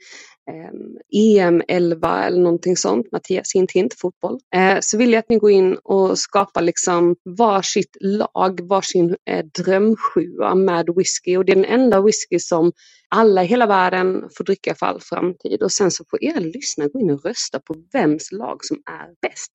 EM 1.15 1.63
11 1.69 2.25
eller 2.25 2.41
någonting 2.41 2.77
sånt, 2.77 3.13
Mattias 3.13 3.55
hint 3.55 3.73
hint 3.73 3.95
fotboll. 3.95 4.39
Ehm, 4.55 4.79
så 4.83 4.99
vill 4.99 5.13
jag 5.13 5.19
att 5.19 5.29
ni 5.29 5.39
går 5.39 5.51
in 5.51 5.77
och 5.85 6.19
skapar 6.19 6.63
liksom 6.63 7.17
varsitt 7.25 7.97
lag, 8.01 8.61
varsin 8.69 9.17
eh, 9.31 9.45
drömsjua 9.45 10.55
med 10.55 10.89
whisky 10.97 11.37
och 11.37 11.45
det 11.45 11.53
är 11.53 11.57
den 11.57 11.65
enda 11.65 12.03
whisky 12.03 12.39
som 12.39 12.73
alla 13.15 13.43
i 13.45 13.47
hela 13.47 13.67
världen 13.67 14.25
får 14.37 14.45
dricka 14.45 14.75
för 14.75 14.87
all 14.87 15.01
framtid 15.01 15.63
och 15.63 15.73
sen 15.73 15.91
så 15.91 16.05
får 16.11 16.25
era 16.25 16.41
lyssnare 16.41 16.89
gå 16.89 17.01
in 17.01 17.11
och 17.11 17.25
rösta 17.25 17.61
på 17.61 17.75
vems 17.93 18.33
lag 18.33 18.65
som 18.65 18.77
är 18.77 19.29
bäst. 19.29 19.53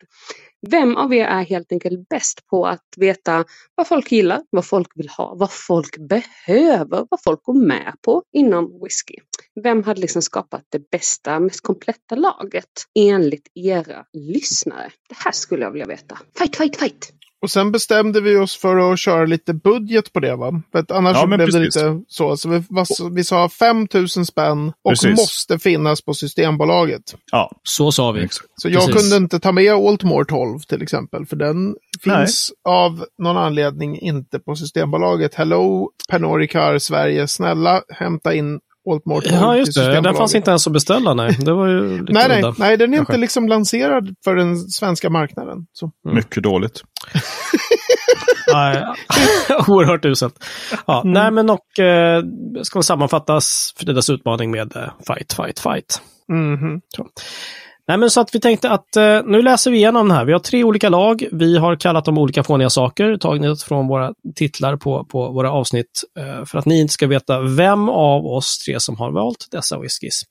Vem 0.70 0.96
av 0.96 1.14
er 1.14 1.26
är 1.26 1.44
helt 1.44 1.72
enkelt 1.72 2.10
bäst 2.10 2.48
på 2.48 2.66
att 2.66 2.86
veta 2.98 3.46
vad 3.76 3.88
folk 3.88 4.12
gillar, 4.12 4.44
vad 4.50 4.66
folk 4.66 4.88
vill 4.96 5.10
ha, 5.10 5.36
vad 5.36 5.52
folk 5.52 5.98
behöver, 5.98 7.08
vad 7.10 7.20
folk 7.24 7.44
går 7.44 7.68
med 7.68 7.94
på 8.02 8.24
inom 8.34 8.80
whisky? 8.84 9.16
Vem 9.64 9.84
hade 9.84 10.02
liksom 10.02 10.22
skapat 10.22 10.62
det 10.72 10.90
bästa, 10.92 11.40
mest 11.40 11.62
kompletta 11.64 12.16
laget 12.16 12.66
enligt 13.00 13.48
era 13.56 14.04
lyssnare? 14.14 14.90
Det 15.10 15.16
här 15.26 15.32
skulle 15.32 15.64
jag 15.64 15.72
vilja 15.72 15.88
veta. 15.88 16.18
Fight, 16.38 16.56
fight, 16.56 16.76
fight! 16.78 17.14
Och 17.42 17.50
sen 17.52 17.72
bestämde 17.72 18.22
vi 18.22 18.38
oss 18.38 18.58
för 18.58 18.94
att 18.94 19.00
köra 19.00 19.26
lite 19.26 19.54
budget 19.54 20.14
på 20.14 20.20
det 20.20 20.36
va? 20.36 20.62
För 20.72 20.80
att 20.80 20.92
annars 20.92 21.18
Ja, 21.18 21.26
blev 21.28 21.40
det 21.40 21.46
precis. 21.46 21.76
lite 21.76 22.02
så. 22.08 22.38
Så 22.38 22.50
vi, 22.50 22.64
var- 22.70 23.16
vi 23.16 23.24
sa 23.24 23.50
5 23.50 23.88
000 23.94 24.08
spänn 24.10 24.68
och 24.84 24.92
Precis. 24.92 25.10
måste 25.20 25.60
finnas 25.60 26.02
på 26.02 26.14
Systembolaget. 26.14 27.16
Ja, 27.32 27.52
så 27.64 27.92
sa 27.92 28.12
vi. 28.12 28.24
exakt. 28.24 28.50
Så 28.62 28.70
jag 28.70 28.86
Precis. 28.86 29.02
kunde 29.10 29.18
inte 29.24 29.40
ta 29.40 29.52
med 29.52 29.74
Altamore 29.74 30.26
12 30.26 30.60
till 30.60 30.82
exempel. 30.82 31.26
För 31.26 31.36
den 31.36 31.76
finns 32.04 32.52
av 32.70 33.06
någon 33.24 33.38
anledning 33.38 34.00
inte 34.00 34.40
på 34.40 34.56
Systembolaget. 34.56 35.36
Hello 35.36 35.90
Pernod 36.10 36.40
Ricard 36.40 36.82
Sverige, 36.82 37.28
snälla 37.28 37.82
hämta 37.90 38.34
in 38.34 38.60
12 38.88 39.02
Ja, 39.26 39.58
just 39.58 39.76
det. 39.76 40.02
Den 40.02 40.16
fanns 40.16 40.36
inte 40.36 40.52
ens 40.52 40.68
att 40.68 40.74
beställa, 40.74 41.14
nej. 41.14 41.38
Det 41.40 41.54
var 41.54 41.68
ju 41.68 42.00
lite 42.00 42.14
Nej, 42.14 42.42
nej, 42.42 42.54
nej, 42.58 42.78
den 42.78 42.94
är 42.94 42.98
kanske. 42.98 43.14
inte 43.14 43.22
liksom 43.22 43.48
lanserad 43.48 44.16
för 44.24 44.36
den 44.36 44.58
svenska 44.58 45.10
marknaden. 45.10 45.58
Så. 45.74 45.92
Mycket 46.14 46.44
dåligt. 46.44 46.82
Nej, 48.54 48.84
Oerhört 49.68 50.06
uselt. 50.06 50.46
Ja, 50.88 51.02
Mm. 51.02 51.14
Nej, 51.14 51.32
men 51.32 51.50
och 51.50 51.80
eh, 51.80 52.24
ska 52.64 52.82
sammanfattas 52.82 53.74
Fridas 53.78 54.10
utmaning 54.10 54.52
med 54.52 54.76
eh, 54.76 54.90
fight, 55.08 55.34
fight, 55.34 55.60
fight. 55.60 56.02
Mhm. 56.32 56.82
Nej, 57.88 57.98
men 57.98 58.10
så 58.10 58.22
att 58.22 58.36
vi 58.36 58.40
tänkte 58.40 58.70
att 58.70 58.96
eh, 58.96 59.22
nu 59.26 59.42
läser 59.42 59.72
vi 59.72 59.78
igenom 59.78 60.08
den 60.08 60.18
här. 60.18 60.26
Vi 60.26 60.32
har 60.32 60.40
tre 60.40 60.64
olika 60.64 60.90
lag. 60.90 61.28
Vi 61.32 61.58
har 61.58 61.76
kallat 61.76 62.06
dem 62.06 62.18
olika 62.18 62.44
fåniga 62.44 62.70
saker, 62.70 63.18
tagit 63.18 63.64
från 63.64 63.88
våra 63.88 64.14
titlar 64.36 64.78
på, 64.78 65.06
på 65.06 65.32
våra 65.32 65.52
avsnitt, 65.52 66.04
eh, 66.20 66.46
för 66.46 66.60
att 66.60 66.66
ni 66.66 66.80
inte 66.80 66.94
ska 66.94 67.08
veta 67.08 67.42
vem 67.42 67.90
av 67.90 68.26
oss 68.26 68.58
tre 68.58 68.80
som 68.80 68.98
har 68.98 69.12
valt 69.12 69.48
dessa 69.52 69.80
whiskys. 69.80 70.22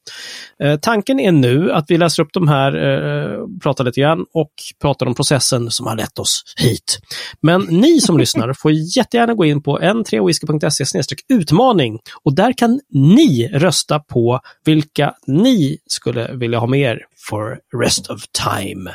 Eh, 0.62 0.76
tanken 0.76 1.20
är 1.20 1.32
nu 1.32 1.72
att 1.72 1.84
vi 1.88 1.98
läser 1.98 2.22
upp 2.22 2.32
de 2.32 2.48
här, 2.48 2.76
eh, 2.76 3.46
pratar 3.62 3.84
lite 3.84 4.00
grann 4.00 4.24
och 4.34 4.52
pratar 4.82 5.06
om 5.06 5.14
processen 5.14 5.70
som 5.70 5.86
har 5.86 5.96
lett 5.96 6.18
oss 6.18 6.42
hit. 6.56 6.98
Men 7.40 7.60
ni 7.62 8.00
som 8.00 8.18
lyssnar 8.18 8.52
får 8.52 8.72
jättegärna 8.72 9.34
gå 9.34 9.44
in 9.44 9.62
på 9.62 9.78
n3whisky.se 9.78 11.14
utmaning 11.28 11.98
och 12.24 12.34
där 12.34 12.52
kan 12.52 12.80
ni 12.90 13.50
rösta 13.52 13.98
på 13.98 14.40
vilka 14.64 15.14
ni 15.26 15.78
skulle 15.86 16.32
vilja 16.32 16.58
ha 16.58 16.66
med 16.66 16.80
er 16.80 17.00
for 17.28 17.58
rest 17.82 18.10
of 18.10 18.22
time. 18.32 18.90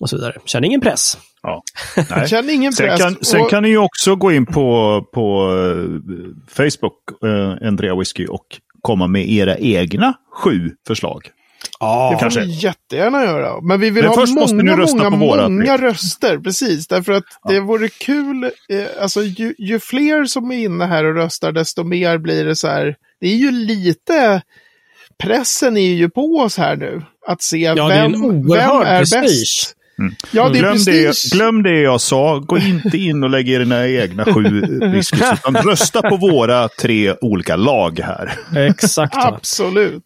Och 0.00 0.10
så 0.10 0.16
vidare. 0.16 0.34
Känn 0.44 0.64
ingen 0.64 0.80
press. 0.80 1.18
Ja. 1.42 1.62
Nej. 2.10 2.28
Känn 2.28 2.50
ingen 2.50 2.72
Sen 2.72 2.86
press. 2.86 3.00
kan, 3.00 3.16
sen 3.24 3.40
Och- 3.40 3.50
kan 3.50 3.62
ni 3.62 3.68
ju 3.68 3.78
också 3.78 4.16
gå 4.16 4.32
in 4.32 4.46
på, 4.46 5.00
på 5.14 5.52
eh, 5.56 5.84
Facebook, 6.48 6.94
eh, 7.24 7.68
Andrea 7.68 7.94
Whisky, 7.94 8.26
och 8.26 8.46
komma 8.82 9.06
med 9.06 9.30
era 9.30 9.56
egna 9.58 10.14
sju 10.32 10.70
förslag. 10.86 11.22
Ja, 11.80 12.08
Det 12.10 12.16
får 12.16 12.20
kanske. 12.20 12.40
vi 12.40 12.46
jättegärna 12.50 13.24
göra. 13.24 13.60
Men 13.60 13.80
vi 13.80 13.90
vill 13.90 14.02
Men 14.04 14.08
ha 14.08 14.20
först 14.20 14.34
måste 14.34 14.56
många, 14.56 14.76
ni 14.76 14.82
rösta 14.82 14.96
många, 14.96 15.10
på 15.10 15.16
våra 15.16 15.48
många 15.48 15.76
röster. 15.76 16.38
Precis, 16.38 16.86
därför 16.88 17.12
att 17.12 17.24
det 17.48 17.60
vore 17.60 17.88
kul. 17.88 18.44
Eh, 18.44 18.50
alltså, 19.02 19.22
ju, 19.22 19.54
ju 19.58 19.78
fler 19.78 20.24
som 20.24 20.50
är 20.50 20.56
inne 20.58 20.84
här 20.84 21.04
och 21.04 21.14
röstar, 21.14 21.52
desto 21.52 21.84
mer 21.84 22.18
blir 22.18 22.44
det 22.44 22.56
så 22.56 22.68
här. 22.68 22.96
Det 23.20 23.26
är 23.26 23.36
ju 23.36 23.50
lite... 23.50 24.42
Pressen 25.22 25.76
är 25.76 25.92
ju 25.94 26.10
på 26.10 26.22
oss 26.36 26.56
här 26.58 26.76
nu. 26.76 27.02
Att 27.26 27.42
se 27.42 27.58
Ja, 27.58 27.74
det 27.88 27.94
är 27.94 28.02
vem, 28.02 28.12
vem 28.48 28.60
är 28.60 28.98
prestige. 28.98 29.20
bäst. 29.22 29.76
Ja, 30.30 30.48
det 30.48 30.58
Glöm 30.58 30.76
det, 30.86 31.30
glöm 31.32 31.62
det 31.62 31.80
jag 31.80 32.00
sa. 32.00 32.38
Gå 32.38 32.58
inte 32.58 32.98
in 32.98 33.22
och 33.24 33.30
lägg 33.30 33.48
er 33.48 33.58
dina 33.58 33.88
egna 33.88 34.24
sju 34.24 34.42
whiskys, 34.92 35.22
utan 35.32 35.56
rösta 35.56 36.02
på 36.02 36.16
våra 36.16 36.68
tre 36.68 37.14
olika 37.20 37.56
lag 37.56 38.00
här. 38.00 38.32
exakt. 38.68 39.14
Absolut. 39.16 40.02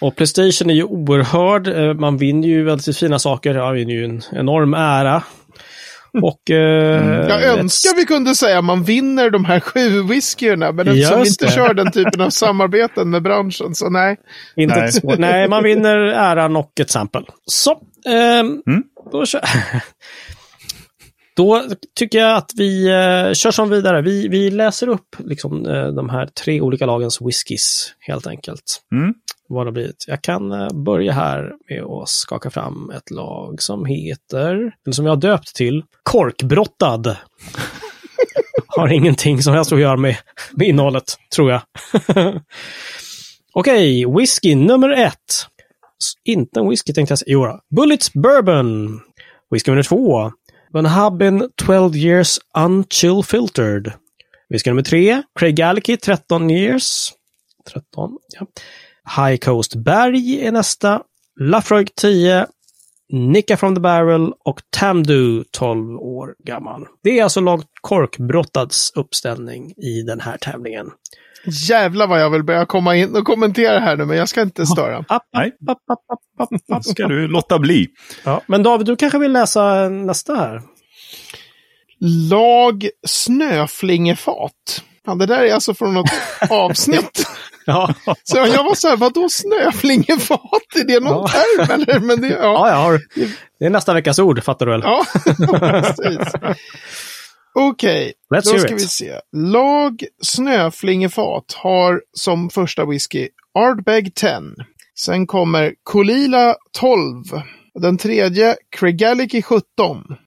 Och 0.00 0.16
prestigen 0.16 0.70
är 0.70 0.74
ju 0.74 0.82
oerhörd. 0.84 1.68
Eh, 1.68 1.94
Man 1.94 2.16
vinner 2.16 2.48
ju 2.48 2.64
väldigt 2.64 2.96
fina 2.98 3.18
saker. 3.18 3.54
Man 3.54 3.74
vinner 3.74 3.94
ju 3.94 4.04
en 4.04 4.22
enorm 4.32 4.74
ära. 4.74 5.22
Och, 6.22 6.50
eh, 6.50 6.56
Jag 7.28 7.42
ett- 7.42 7.58
önskar 7.58 7.96
vi 7.96 8.04
kunde 8.04 8.34
säga 8.34 8.58
att 8.58 8.64
man 8.64 8.84
vinner 8.84 9.30
de 9.30 9.44
här 9.44 9.60
sju 9.60 10.02
whiskyerna, 10.02 10.72
men 10.72 10.88
eftersom 10.88 11.20
vi 11.22 11.28
inte 11.28 11.44
det. 11.44 11.52
kör 11.52 11.74
den 11.74 11.90
typen 11.92 12.20
av 12.20 12.30
samarbeten 12.30 13.10
med 13.10 13.22
branschen, 13.22 13.74
så 13.74 13.90
nej. 13.90 14.16
Inte 14.56 14.76
Nej. 14.76 14.88
ett. 14.88 15.18
Nej, 15.18 15.48
man 15.48 15.62
vinner 15.62 15.96
äran 15.98 16.56
och 16.56 16.72
ett 16.80 16.90
sample. 16.90 17.22
Så, 17.46 17.70
ehm, 18.08 18.62
Mm. 18.66 18.82
då 19.12 19.26
kör 19.26 19.40
Då 21.36 21.62
tycker 21.98 22.18
jag 22.18 22.36
att 22.36 22.50
vi 22.56 22.86
eh, 22.88 23.32
kör 23.32 23.50
som 23.50 23.70
vidare. 23.70 24.02
Vi, 24.02 24.28
vi 24.28 24.50
läser 24.50 24.88
upp 24.88 25.16
liksom, 25.18 25.66
eh, 25.66 25.86
de 25.86 26.08
här 26.10 26.26
tre 26.26 26.60
olika 26.60 26.86
lagens 26.86 27.20
whiskys, 27.20 27.94
helt 28.00 28.26
enkelt. 28.26 28.62
Mm. 28.94 29.14
Vad 29.48 29.66
det 29.66 29.68
har 29.68 29.72
blivit. 29.72 30.04
Jag 30.06 30.22
kan 30.22 30.52
eh, 30.52 30.68
börja 30.68 31.12
här 31.12 31.52
med 31.68 31.82
att 31.84 32.08
skaka 32.08 32.50
fram 32.50 32.90
ett 32.90 33.10
lag 33.10 33.62
som 33.62 33.84
heter, 33.84 34.54
eller 34.84 34.92
som 34.92 35.06
jag 35.06 35.12
har 35.12 35.20
döpt 35.20 35.54
till, 35.56 35.84
Korkbrottad. 36.02 37.16
har 38.66 38.92
ingenting 38.92 39.42
som 39.42 39.54
helst 39.54 39.72
att 39.72 39.80
göra 39.80 39.96
med, 39.96 40.16
med 40.52 40.68
innehållet, 40.68 41.18
tror 41.34 41.50
jag. 41.50 41.62
Okej, 43.52 44.06
whisky 44.06 44.54
nummer 44.54 44.90
ett. 44.90 45.46
Inte 46.24 46.60
en 46.60 46.68
whisky 46.68 46.92
tänkte 46.92 47.12
jag 47.12 47.18
säga. 47.18 47.32
Jo 47.32 47.44
då. 47.44 47.60
Bullets 47.76 48.12
Bourbon. 48.12 49.00
Whisky 49.50 49.70
nummer 49.70 49.82
två. 49.82 50.32
Van 50.72 50.86
Hubben 50.86 51.50
12 51.54 51.96
years 51.96 52.38
unchill 52.58 53.22
filtered. 53.24 53.92
Whisky 54.48 54.70
nummer 54.70 54.82
tre. 54.82 55.22
Craig 55.38 55.56
Gallagher 55.56 55.96
13 55.96 56.50
years. 56.50 57.12
13, 57.72 58.18
ja. 58.38 58.46
High 59.16 59.36
Coast 59.36 59.74
Berg 59.74 60.46
är 60.46 60.52
nästa. 60.52 61.02
Lafroig 61.40 61.94
10. 61.94 62.46
Nicka 63.12 63.56
from 63.56 63.74
the 63.74 63.80
Barrel 63.80 64.32
och 64.44 64.60
Tamdu 64.70 65.44
12 65.50 65.96
år 65.96 66.34
gammal. 66.46 66.86
Det 67.02 67.18
är 67.18 67.22
alltså 67.22 67.40
lag 67.40 67.62
Korkbrottads 67.80 68.92
uppställning 68.94 69.70
i 69.70 70.02
den 70.02 70.20
här 70.20 70.36
tävlingen. 70.36 70.86
Jävlar 71.68 72.06
vad 72.06 72.20
jag 72.20 72.30
vill 72.30 72.42
börja 72.44 72.66
komma 72.66 72.96
in 72.96 73.16
och 73.16 73.24
kommentera 73.24 73.78
här 73.78 73.96
nu, 73.96 74.04
men 74.04 74.16
jag 74.16 74.28
ska 74.28 74.42
inte 74.42 74.66
störa. 74.66 75.04
App, 75.08 75.22
Nej. 75.32 75.52
app, 75.68 75.78
app, 75.90 75.98
app, 76.12 76.52
app, 76.52 76.76
app. 76.76 76.84
Ska 76.84 77.06
du 77.06 77.28
låta 77.28 77.58
bli? 77.58 77.88
Ja, 78.24 78.40
men 78.46 78.62
David, 78.62 78.86
du 78.86 78.96
kanske 78.96 79.18
vill 79.18 79.32
läsa 79.32 79.88
nästa 79.88 80.34
här? 80.34 80.62
Lag 82.30 82.88
snöflingefat. 83.06 84.82
Ja, 85.06 85.14
det 85.14 85.26
där 85.26 85.44
är 85.44 85.54
alltså 85.54 85.74
från 85.74 85.94
något 85.94 86.10
avsnitt. 86.50 87.26
Ja, 88.06 88.16
Så 88.22 88.36
jag 88.36 88.64
var 88.64 88.74
så 88.74 88.88
här, 88.88 88.96
vadå 88.96 89.28
snöflingefat? 89.28 90.40
Är 90.74 90.84
det 90.84 91.00
någon 91.00 91.12
Ja. 91.12 91.28
term 91.28 91.70
eller? 91.80 92.00
Men 92.00 92.20
det, 92.20 92.28
ja. 92.28 92.36
ja, 92.42 92.68
jag 92.68 92.76
har. 92.76 93.00
Det 93.58 93.64
är 93.66 93.70
nästa 93.70 93.94
veckas 93.94 94.18
ord, 94.18 94.44
fattar 94.44 94.66
du 94.66 94.72
väl? 94.72 94.80
Ja, 94.84 95.04
precis. 95.60 96.32
Okej, 97.58 98.12
Let's 98.34 98.52
då 98.52 98.58
ska 98.58 98.68
it. 98.74 98.80
vi 98.82 98.86
se. 98.86 99.12
Lag 99.36 100.04
snöflingefat 100.22 101.52
har 101.56 102.00
som 102.12 102.50
första 102.50 102.84
whisky 102.84 103.28
Ardbeg 103.58 104.14
10. 104.14 104.30
Sen 104.98 105.26
kommer 105.26 105.74
Kolila 105.82 106.54
12. 106.78 107.24
Den 107.80 107.98
tredje 107.98 108.56
Craigallachie 108.70 109.42
17. 109.42 109.62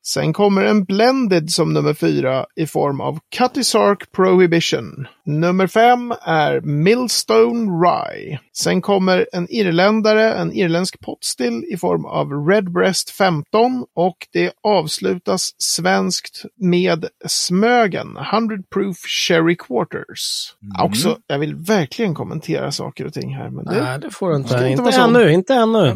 Sen 0.04 0.34
kommer 0.34 0.64
en 0.66 0.84
Blended 0.84 1.50
som 1.50 1.74
nummer 1.74 1.94
fyra 1.94 2.46
i 2.56 2.66
form 2.68 3.02
av 3.02 3.20
Cutty 3.36 3.64
Sark 3.64 4.12
Prohibition. 4.12 5.08
Nummer 5.26 5.68
fem 5.68 6.14
är 6.22 6.62
Millstone 6.62 7.72
Rye. 7.72 8.40
Sen 8.58 8.82
kommer 8.82 9.28
en 9.34 9.48
irländare, 9.50 10.34
en 10.34 10.54
irländsk 10.54 11.00
potstill 11.00 11.64
i 11.74 11.78
form 11.78 12.06
av 12.06 12.48
Redbreast 12.48 13.10
15 13.10 13.86
och 13.96 14.18
det 14.34 14.52
avslutas 14.64 15.50
svenskt 15.58 16.44
med 16.56 17.06
Smögen 17.28 18.18
100 18.34 18.58
Proof 18.74 18.98
Sherry 18.98 19.56
Quarters. 19.56 20.54
Också, 20.84 21.18
jag 21.28 21.40
vill 21.40 21.56
verkligen 21.56 22.16
kommentera 22.16 22.72
saker 22.72 23.06
och 23.06 23.14
ting 23.14 23.36
här. 23.36 23.50
Men 23.50 23.66
det, 23.66 23.84
Nej, 23.84 24.00
det 24.00 24.12
får 24.12 24.30
du 24.30 24.36
inte. 24.36 24.54
Inte 24.54 24.84
Inte, 24.84 25.02
ännu, 25.02 25.32
inte 25.32 25.54
ännu. 25.54 25.96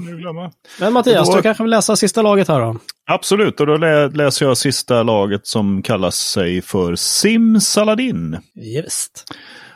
Men 0.79 0.93
Mattias, 0.93 1.29
Då- 1.29 1.35
du 1.35 1.42
kanske 1.43 1.63
vill 1.63 1.71
läsa 1.71 1.95
sista 1.95 2.21
laget 2.21 2.47
här 2.47 2.59
då? 2.59 2.77
Absolut, 3.11 3.59
och 3.59 3.67
då 3.67 3.77
lä 3.77 4.07
läser 4.07 4.45
jag 4.45 4.57
sista 4.57 5.03
laget 5.03 5.47
som 5.47 5.81
kallas 5.81 6.15
sig 6.15 6.61
för 6.61 6.95
Sim 6.95 7.59
Saladin. 7.59 8.37
Visst. 8.55 9.25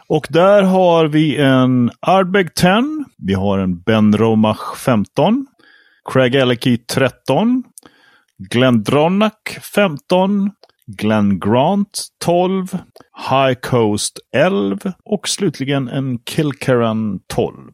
Och 0.07 0.27
där 0.29 0.63
har 0.63 1.05
vi 1.05 1.37
en 1.37 1.91
Ardbeg 1.99 2.55
10, 2.55 2.83
vi 3.17 3.33
har 3.33 3.59
en 3.59 3.81
Ben 3.81 4.17
Romach 4.17 4.77
15, 4.77 5.45
Craig 6.13 6.35
Ellicky 6.35 6.77
13, 6.77 7.63
Glendronach 8.49 9.59
15, 9.73 10.51
Glen 10.87 11.39
Grant 11.39 12.07
12, 12.25 12.67
High 13.29 13.59
Coast 13.61 14.19
11 14.35 14.93
och 15.05 15.27
slutligen 15.27 15.87
en 15.87 16.19
Kilkerran 16.19 17.19
12. 17.27 17.71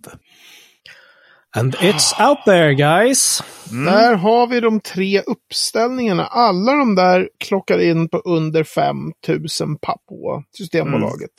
And 1.55 1.75
it's 1.75 2.29
out 2.29 2.37
there 2.45 2.73
guys. 2.73 3.43
Där 3.69 4.15
har 4.15 4.47
vi 4.47 4.59
de 4.59 4.79
tre 4.79 5.21
uppställningarna. 5.21 6.25
Alla 6.25 6.71
de 6.73 6.95
där 6.95 7.29
klockar 7.37 7.79
in 7.79 8.09
på 8.09 8.17
under 8.17 8.63
5000 8.63 9.77
papp 9.77 10.01
på 10.09 10.43
Systembolaget. 10.57 11.29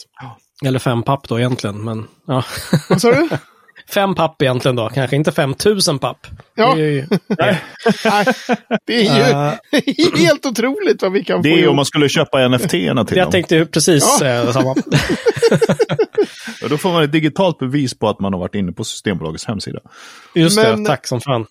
Eller 0.65 0.79
fem 0.79 1.03
papp 1.03 1.29
då 1.29 1.39
egentligen, 1.39 1.85
men 1.85 2.07
ja. 2.27 2.45
Vad 2.89 3.01
sa 3.01 3.11
du? 3.13 3.29
Fem 3.91 4.15
papp 4.15 4.43
egentligen 4.43 4.77
då, 4.77 4.89
kanske 4.89 5.17
inte 5.17 5.33
5000 5.33 5.99
papp. 5.99 6.27
Ja. 6.55 6.75
Det 6.75 6.83
är 6.83 6.91
ju- 6.91 7.07
Nej, 7.39 7.61
det 8.87 9.07
är 9.07 9.17
ju 9.17 9.23
Eh, 9.23 10.19
helt 10.27 10.47
otroligt 10.47 11.03
vad 11.03 11.13
vi 11.13 11.25
kan 11.25 11.37
få 11.39 11.43
Det 11.43 11.63
är 11.63 11.69
om 11.69 11.77
man 11.77 11.85
skulle 11.85 12.09
köpa 12.09 12.39
NFT-erna 12.49 13.05
till 13.05 13.17
jag 13.17 13.27
dem. 13.27 13.33
tänkte 13.33 13.67
precis 13.67 14.05
Ja. 14.11 14.19
säga 14.19 14.53
samma. 14.53 14.75
Ja, 16.63 16.69
Då 16.69 16.79
får 16.79 16.93
man 16.93 17.03
ett 17.03 17.13
digitalt 17.13 17.59
bevis 17.59 17.99
på 17.99 18.09
att 18.09 18.21
man 18.21 18.33
har 18.33 18.41
varit 18.41 18.55
inne 18.55 18.73
på 18.73 18.85
Systembolagets 18.85 19.47
hemsida. 19.47 19.79
Just 20.35 20.57
Men- 20.57 20.83
det, 20.85 20.89
tack 20.91 21.07
som 21.07 21.21
fan. 21.21 21.47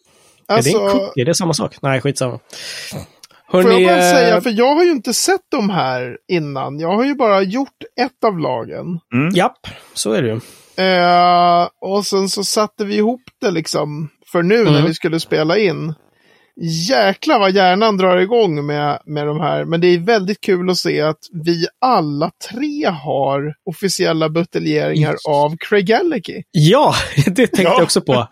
Alltså, 0.47 0.77
är 0.77 0.79
det 0.79 0.85
en 0.85 0.91
cookie? 0.91 1.23
Det 1.25 1.29
är 1.31 1.33
samma 1.33 1.53
sak? 1.53 1.75
Nej, 1.81 2.01
skitsamma. 2.01 2.39
får 3.51 3.61
jag 3.71 3.83
bara 3.83 3.97
eh, 3.97 4.13
säga, 4.13 4.41
för 4.41 4.49
jag 4.49 4.75
har 4.75 4.83
ju 4.83 4.91
inte 4.91 5.13
sett 5.13 5.41
de 5.51 5.69
här 5.69 6.17
innan. 6.27 6.79
Jag 6.79 6.95
har 6.95 7.03
ju 7.05 7.15
bara 7.15 7.41
gjort 7.41 7.83
ett 8.01 8.23
av 8.25 8.39
lagen. 8.39 8.85
japp, 9.35 9.67
så 9.93 10.11
är 10.11 10.21
det 10.21 10.27
ju. 10.27 10.39
Eh, 10.75 11.67
och 11.81 12.05
sen 12.05 12.29
så 12.29 12.43
satte 12.43 12.85
vi 12.85 12.95
ihop 12.95 13.21
det 13.41 13.51
liksom 13.51 14.09
för 14.31 14.43
nu 14.43 14.63
när 14.63 14.71
Mm. 14.71 14.85
vi 14.85 14.93
skulle 14.93 15.19
spela 15.19 15.57
in. 15.57 15.93
Jäklar 16.89 17.39
vad 17.39 17.51
hjärnan 17.51 17.97
drar 17.97 18.17
igång 18.17 18.65
med, 18.65 18.99
med 19.05 19.27
de 19.27 19.39
här. 19.39 19.65
Men 19.65 19.81
det 19.81 19.87
är 19.87 19.97
väldigt 19.99 20.41
kul 20.41 20.69
att 20.69 20.77
se 20.77 21.01
att 21.01 21.17
vi 21.45 21.65
alla 21.81 22.31
tre 22.51 22.85
har 23.03 23.53
officiella 23.69 24.29
buteljeringar 24.29 25.15
av 25.29 25.55
Craig 25.59 25.85
Gallagher. 25.85 26.43
Ja, 26.51 26.93
det 27.25 27.31
tänkte 27.33 27.61
Ja. 27.61 27.73
jag 27.73 27.83
också 27.83 28.01
på. 28.01 28.27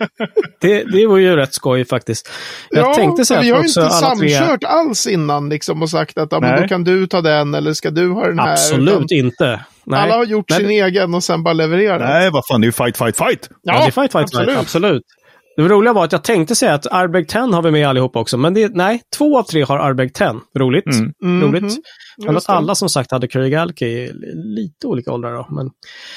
Det, 0.61 0.83
det 0.83 1.07
var 1.07 1.17
ju 1.17 1.35
rätt 1.35 1.53
skoj 1.53 1.85
faktiskt. 1.85 2.29
Jag 2.69 2.93
tänkte 2.95 3.21
så 3.25 3.25
säga 3.25 3.41
vi 3.41 3.49
har 3.49 3.61
ju 3.61 3.67
inte 3.67 3.85
alla 3.87 4.15
tre... 4.15 4.29
samkört 4.29 4.63
alls 4.63 5.07
innan 5.07 5.49
liksom 5.49 5.81
och 5.81 5.89
sagt 5.89 6.17
att 6.17 6.31
ja, 6.31 6.39
men 6.39 6.61
då 6.61 6.67
kan 6.67 6.83
du 6.83 7.07
ta 7.07 7.21
den 7.21 7.53
eller 7.53 7.73
ska 7.73 7.89
du 7.89 8.09
ha 8.09 8.27
den 8.27 8.39
här. 8.39 8.51
Absolut 8.51 8.89
Utan 8.93 9.07
inte. 9.11 9.65
Nej. 9.85 9.99
Alla 9.99 10.15
har 10.15 10.25
gjort 10.25 10.49
Men- 10.49 10.59
sin 10.59 10.69
egen 10.69 11.13
och 11.13 11.23
sen 11.23 11.43
bara 11.43 11.53
levererat. 11.53 12.01
Nej, 12.01 12.29
vad 12.31 12.43
fan, 12.47 12.61
det 12.61 12.65
är 12.65 12.67
ju 12.67 12.71
fight, 12.71 12.97
fight, 12.97 13.17
fight! 13.17 13.49
Ja, 13.63 13.73
det 13.73 13.79
är 13.79 13.83
fight, 13.91 13.93
fight, 14.11 14.15
absolut. 14.15 14.47
fight. 14.49 14.59
Absolut. 14.59 15.01
Det 15.55 15.61
roliga 15.61 15.93
var 15.93 16.03
att 16.03 16.11
jag 16.11 16.23
tänkte 16.23 16.55
säga 16.55 16.73
att 16.73 16.87
Arbeg 16.87 17.27
10 17.27 17.41
har 17.41 17.61
vi 17.61 17.71
med 17.71 17.87
allihopa 17.87 18.19
också, 18.19 18.37
men 18.37 18.53
det, 18.53 18.75
nej, 18.75 19.01
två 19.17 19.39
av 19.39 19.43
tre 19.43 19.63
har 19.63 19.77
Arbeg 19.77 20.13
10. 20.13 20.33
Roligt. 20.57 20.85
Mm. 20.85 21.13
Mhm. 21.23 21.41
Roligt. 21.43 21.77
Men 22.17 22.33
Just 22.33 22.49
att 22.49 22.53
det. 22.53 22.57
alla 22.57 22.75
som 22.75 22.89
sagt 22.89 23.11
hade 23.11 23.27
Craig 23.27 23.55
Alke 23.55 23.85
i 23.85 24.11
lite 24.33 24.87
olika 24.87 25.11
åldrar 25.11 25.33
då. 25.33 25.47
Men, 25.49 25.69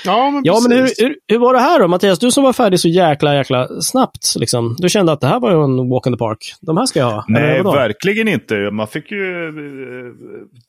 Ja, 0.05 0.31
men, 0.31 0.45
ja, 0.45 0.61
men 0.69 0.79
hur, 0.79 0.91
hur, 0.99 1.17
hur 1.29 1.39
var 1.39 1.55
det 1.55 1.61
här 1.61 1.81
då, 1.81 1.89
Mattias? 1.89 2.19
Du 2.19 2.31
som 2.31 2.45
var 2.45 2.53
färdig 2.53 2.81
så 2.81 2.89
jäkla, 2.89 3.35
jäkla 3.35 3.69
snabbt. 3.81 4.35
Liksom. 4.37 4.77
Du 4.79 4.89
kände 4.89 5.13
att 5.13 5.21
det 5.21 5.27
här 5.27 5.41
var 5.41 5.51
ju 5.51 5.65
en 5.65 5.91
walk 5.91 6.07
in 6.07 6.13
the 6.13 6.19
park. 6.19 6.55
De 6.61 6.77
här 6.77 6.87
ska 6.87 6.99
jag 6.99 7.11
ha. 7.11 7.25
Nej, 7.29 7.63
verkligen 7.63 8.29
inte. 8.29 8.55
Man 8.73 8.87
fick 8.89 9.11
ju 9.11 9.47
eh, 9.49 10.13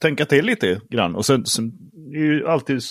tänka 0.02 0.26
till 0.26 0.46
lite 0.46 0.80
grann. 0.90 1.16
Och 1.16 1.26
sen, 1.26 1.46
sen 1.46 1.72
det 2.12 2.18
är 2.18 2.24
ju 2.24 2.48
alltid 2.48 2.82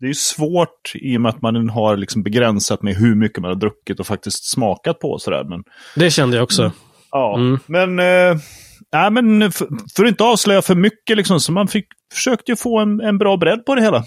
det 0.00 0.06
är 0.06 0.12
svårt 0.12 0.92
i 0.94 1.16
och 1.16 1.20
med 1.20 1.28
att 1.28 1.42
man 1.42 1.68
har 1.68 1.96
liksom 1.96 2.22
begränsat 2.22 2.82
med 2.82 2.94
hur 2.94 3.14
mycket 3.14 3.38
man 3.38 3.50
har 3.50 3.56
druckit 3.56 4.00
och 4.00 4.06
faktiskt 4.06 4.50
smakat 4.50 4.98
på. 4.98 5.09
Och 5.12 5.22
Sådär. 5.22 5.44
Men, 5.44 5.62
Det 5.94 6.10
kände 6.10 6.36
jag 6.36 6.44
också. 6.44 6.72
ja. 7.10 7.34
Mm. 7.36 7.58
men, 7.66 7.98
eh, 7.98 8.36
nej, 8.92 9.10
men 9.10 9.52
för, 9.52 9.66
för 9.96 10.04
att 10.04 10.08
inte 10.08 10.24
avslöja 10.24 10.62
för 10.62 10.74
mycket 10.74 11.16
liksom, 11.16 11.40
så 11.40 11.52
man 11.52 11.68
fick, 11.68 11.86
försökte 12.14 12.52
ju 12.52 12.56
få 12.56 12.78
en, 12.78 13.00
en 13.00 13.18
bra 13.18 13.36
bredd 13.36 13.64
på 13.64 13.74
det 13.74 13.82
hela. 13.82 14.04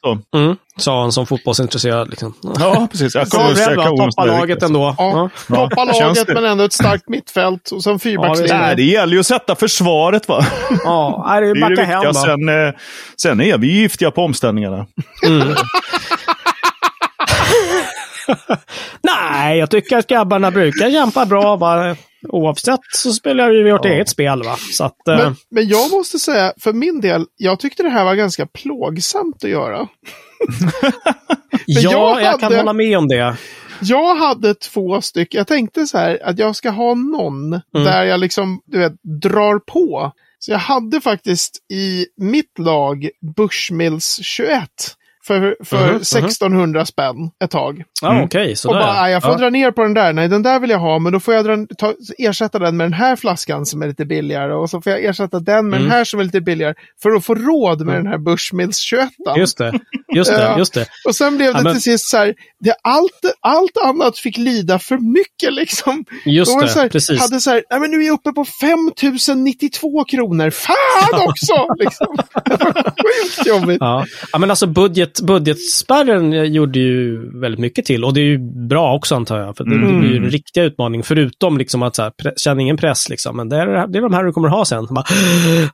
Så. 0.00 0.18
Mm. 0.38 0.56
Sa 0.76 1.00
han 1.00 1.12
som 1.12 1.26
fotbollsintresserad. 1.26 2.10
Liksom. 2.10 2.34
Ja, 2.58 2.88
precis. 2.90 3.14
Jag 3.14 3.22
Ja, 3.26 3.30
kommer 3.30 3.44
att 3.48 3.54
bredd, 3.54 3.62
sträcka 3.64 3.80
va? 3.80 3.90
orden 3.90 3.98
Toppa 4.10 4.10
så 4.22 4.26
det 4.26 4.32
är 4.34 4.38
laget 4.38 4.62
ändå. 4.62 4.94
Ja, 4.98 5.30
Ja. 5.48 5.68
toppa 5.68 5.86
känns 5.86 6.00
laget 6.00 6.26
det. 6.26 6.34
men 6.34 6.44
ändå 6.44 6.64
ett 6.64 6.72
starkt 6.72 7.08
mittfält 7.08 7.70
och 7.70 7.82
sen 7.82 7.98
fyrbackslinje. 7.98 8.58
Nej, 8.58 8.76
det 8.76 8.82
gäller 8.82 9.12
ju 9.12 9.20
att 9.20 9.26
sätta 9.26 9.54
försvaret 9.54 10.28
va. 10.28 10.44
Ja, 10.84 11.26
det 11.28 11.36
är 11.36 11.40
Det 11.40 11.48
är 11.48 11.60
backa 11.60 11.74
det 11.74 11.84
hem. 11.84 12.14
Sen, 12.14 12.48
eh, 12.48 12.74
sen 13.22 13.40
är 13.40 13.58
vi 13.58 13.72
giftiga 13.80 14.10
på 14.10 14.22
omställningarna. 14.24 14.86
Mm. 15.26 15.48
Nej, 19.02 19.58
jag 19.58 19.70
tycker 19.70 19.96
att 19.96 20.06
grabbarna 20.06 20.50
brukar 20.50 20.86
jampa 20.86 21.26
bra. 21.26 21.56
Va? 21.56 21.96
Oavsett 22.28 22.80
så 22.94 23.12
spelar 23.12 23.50
vi 23.50 23.70
vårt 23.72 23.84
Ja. 23.84 23.90
eget 23.90 24.08
spel. 24.08 24.42
Va? 24.42 24.56
Så 24.72 24.84
att, 24.84 25.08
eh, 25.08 25.16
Men, 25.16 25.36
men 25.50 25.68
jag 25.68 25.90
måste 25.90 26.18
säga, 26.18 26.52
för 26.60 26.72
min 26.72 27.00
del, 27.00 27.26
jag 27.36 27.60
tyckte 27.60 27.82
det 27.82 27.88
här 27.88 28.04
var 28.04 28.14
ganska 28.14 28.46
plågsamt 28.46 29.44
att 29.44 29.50
göra. 29.50 29.88
ja, 31.66 31.80
jag 31.80 32.22
jag, 32.22 32.32
kan 32.40 32.42
hade- 32.42 32.56
hålla 32.56 32.72
med 32.72 32.98
om 32.98 33.08
det. 33.08 33.36
Jag 33.80 34.14
hade 34.16 34.54
två 34.54 35.00
stycken, 35.00 35.38
jag 35.38 35.46
tänkte 35.46 35.86
så 35.86 35.98
här 35.98 36.18
att 36.24 36.38
jag 36.38 36.56
ska 36.56 36.70
ha 36.70 36.94
någon 36.94 37.50
där 37.72 38.04
jag 38.04 38.20
liksom, 38.20 38.60
du 38.66 38.78
vet, 38.78 38.92
drar 39.22 39.58
på. 39.58 40.12
Så 40.38 40.50
jag 40.50 40.58
hade 40.58 41.00
faktiskt 41.00 41.56
i 41.72 42.06
mitt 42.16 42.58
lag 42.58 43.08
Bushmills 43.36 44.18
21 44.22 44.68
för, 45.28 45.56
för 45.64 45.76
Mhm, 45.76 45.86
mhm. 45.88 45.96
1600 45.96 46.84
spänn 46.86 47.30
ett 47.44 47.50
tag. 47.50 47.82
Ja, 48.02 48.10
Mm. 48.12 48.24
Okej, 48.24 48.54
Och 48.66 48.74
bara, 48.74 48.84
"Ah, 49.00 49.10
jag 49.10 49.22
får 49.22 49.38
dra 49.38 49.50
ner 49.50 49.70
på 49.70 49.82
den 49.82 49.94
där. 49.94 50.12
Nej, 50.12 50.28
den 50.28 50.42
där 50.42 50.60
vill 50.60 50.70
jag 50.70 50.78
ha, 50.78 50.98
men 50.98 51.12
då 51.12 51.20
får 51.20 51.34
jag 51.34 51.44
dra, 51.44 51.56
ta, 51.78 51.94
ersätta 52.18 52.58
den 52.58 52.76
med 52.76 52.84
den 52.84 52.92
här 52.92 53.16
flaskan 53.16 53.66
som 53.66 53.82
är 53.82 53.86
lite 53.88 54.04
billigare. 54.04 54.54
Och 54.54 54.70
så 54.70 54.80
får 54.80 54.92
jag 54.92 55.04
ersätta 55.04 55.40
den 55.40 55.68
med 55.68 55.76
Mm. 55.76 55.82
den 55.88 55.90
här 55.98 56.04
som 56.04 56.20
är 56.20 56.24
lite 56.24 56.40
billigare. 56.40 56.74
För 57.02 57.10
att 57.10 57.24
få 57.24 57.34
råd 57.34 57.86
med 57.86 57.94
den 57.94 58.06
här 58.06 58.18
Bushmills 58.18 58.78
21. 58.78 59.08
Just 59.36 59.58
det, 59.58 59.72
just 60.14 60.30
det, 60.30 60.54
just 60.58 60.74
det. 60.74 60.86
Och 61.08 61.14
sen 61.16 61.36
blev 61.36 61.52
det 61.52 61.58
Ja, 61.58 61.62
men- 61.62 61.72
till 61.72 61.82
sist 61.82 62.10
så 62.10 62.16
här, 62.16 62.34
det, 62.60 62.74
allt, 62.82 63.20
allt 63.40 63.76
annat 63.84 64.18
fick 64.18 64.36
lida 64.38 64.78
för 64.78 64.98
mycket 64.98 65.52
liksom. 65.52 66.04
Just 66.24 66.60
det, 66.60 66.68
så 66.68 66.78
här, 66.80 66.88
precis. 66.88 67.20
hade 67.20 67.40
så 67.40 67.50
här, 67.50 67.64
nej 67.70 67.80
men 67.80 67.90
nu 67.90 67.96
är 68.02 68.06
jag 68.06 68.14
uppe 68.14 68.32
på 68.32 68.44
5092 68.44 70.04
kronor. 70.04 70.50
Fan 70.50 71.28
också! 71.28 71.54
liksom. 71.78 72.16
Sjukt 72.86 73.46
jobbigt. 73.46 73.76
Ja. 73.80 74.04
ja, 74.32 74.38
men 74.38 74.50
alltså 74.50 74.66
budget, 74.66 75.17
budgetspärren 75.22 76.52
gjorde 76.52 76.78
ju 76.78 77.30
väldigt 77.40 77.60
mycket 77.60 77.84
till. 77.84 78.04
Och 78.04 78.14
det 78.14 78.20
är 78.20 78.24
ju 78.24 78.38
bra 78.68 78.94
också 78.94 79.14
antar 79.14 79.38
jag. 79.38 79.56
För 79.56 79.64
det, 79.64 79.70
det 79.86 79.98
blir 79.98 80.10
ju 80.10 80.16
en 80.16 80.30
riktig 80.30 80.60
utmaning. 80.62 81.02
Förutom 81.02 81.58
liksom 81.58 81.82
att 81.82 81.96
så 81.96 82.02
här, 82.02 82.10
pre- 82.22 82.32
känna 82.36 82.60
ingen 82.62 82.76
press 82.76 83.08
liksom. 83.08 83.36
Men 83.36 83.48
det 83.48 83.56
är, 83.56 83.86
det 83.86 83.98
är 83.98 84.02
de 84.02 84.12
här 84.14 84.24
du 84.24 84.32
kommer 84.32 84.48
ha 84.48 84.64
sen. 84.64 84.86
Bara, 84.90 85.04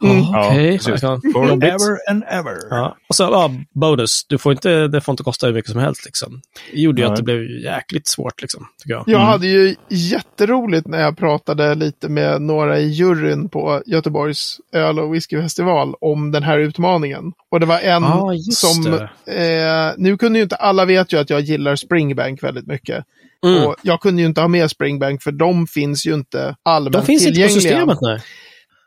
Mm. 0.03 0.17
ja, 0.33 0.47
Okej. 0.51 0.81
Ja. 0.87 0.97
Ja, 1.03 1.21
Forever 1.33 2.11
and 2.11 2.25
ever. 2.29 2.55
Ja. 2.71 2.97
Och 3.09 3.15
så, 3.15 3.23
ja, 3.23 3.51
bonus. 3.75 4.27
Du 4.29 4.39
får 4.39 4.53
inte, 4.53 4.89
det 4.89 5.01
får 5.01 5.13
inte 5.13 5.23
kosta 5.23 5.47
hur 5.47 5.55
mycket 5.55 5.71
som 5.71 5.81
helst 5.81 6.05
liksom. 6.05 6.41
Det 6.73 6.81
gjorde 6.81 7.01
ju 7.03 7.07
Nej. 7.07 7.13
att 7.13 7.17
det 7.17 7.23
blev 7.23 7.43
jäkligt 7.65 8.09
svårt 8.09 8.43
liksom, 8.43 8.67
tycker 8.83 8.95
jag. 8.95 9.05
Jag 9.07 9.19
hade 9.19 9.47
ju 9.47 9.75
jätteroligt 9.91 10.87
när 10.87 11.01
jag 11.01 11.17
pratade 11.17 11.75
lite 11.75 12.09
med 12.09 12.43
några 12.43 12.79
i 12.79 12.87
juryn 12.89 13.49
på 13.49 13.83
Göteborgs 13.87 14.57
öl 14.73 14.99
och 14.99 15.15
whiskyfestival 15.15 15.95
om 16.01 16.31
den 16.31 16.43
här 16.43 16.59
utmaningen. 16.59 17.33
Och 17.55 17.61
det 17.61 17.67
var 17.67 17.79
en 17.81 18.03
just 18.37 18.59
som, 18.59 18.95
eh, 18.95 19.93
nu 19.97 20.17
kunde 20.17 20.39
ju 20.39 20.43
inte, 20.43 20.57
alla 20.57 20.85
vet 20.85 21.13
ju 21.13 21.19
att 21.21 21.31
jag 21.31 21.41
gillar 21.41 21.77
Springbank 21.77 22.43
väldigt 22.43 22.67
mycket. 22.67 23.05
Mm. 23.47 23.63
Och 23.67 23.77
jag 23.83 24.01
kunde 24.01 24.23
ju 24.23 24.29
inte 24.29 24.41
ha 24.41 24.49
med 24.49 24.71
Springbank 24.71 25.23
för 25.23 25.33
de 25.33 25.67
finns 25.67 26.07
ju 26.07 26.15
inte 26.15 26.57
allmänt 26.63 26.93
De 26.93 27.07
finns 27.07 27.23
inte 27.27 27.31
på 27.41 27.49
tillgängliga. 27.49 27.61
systemet 27.61 27.99
nej. 28.01 28.21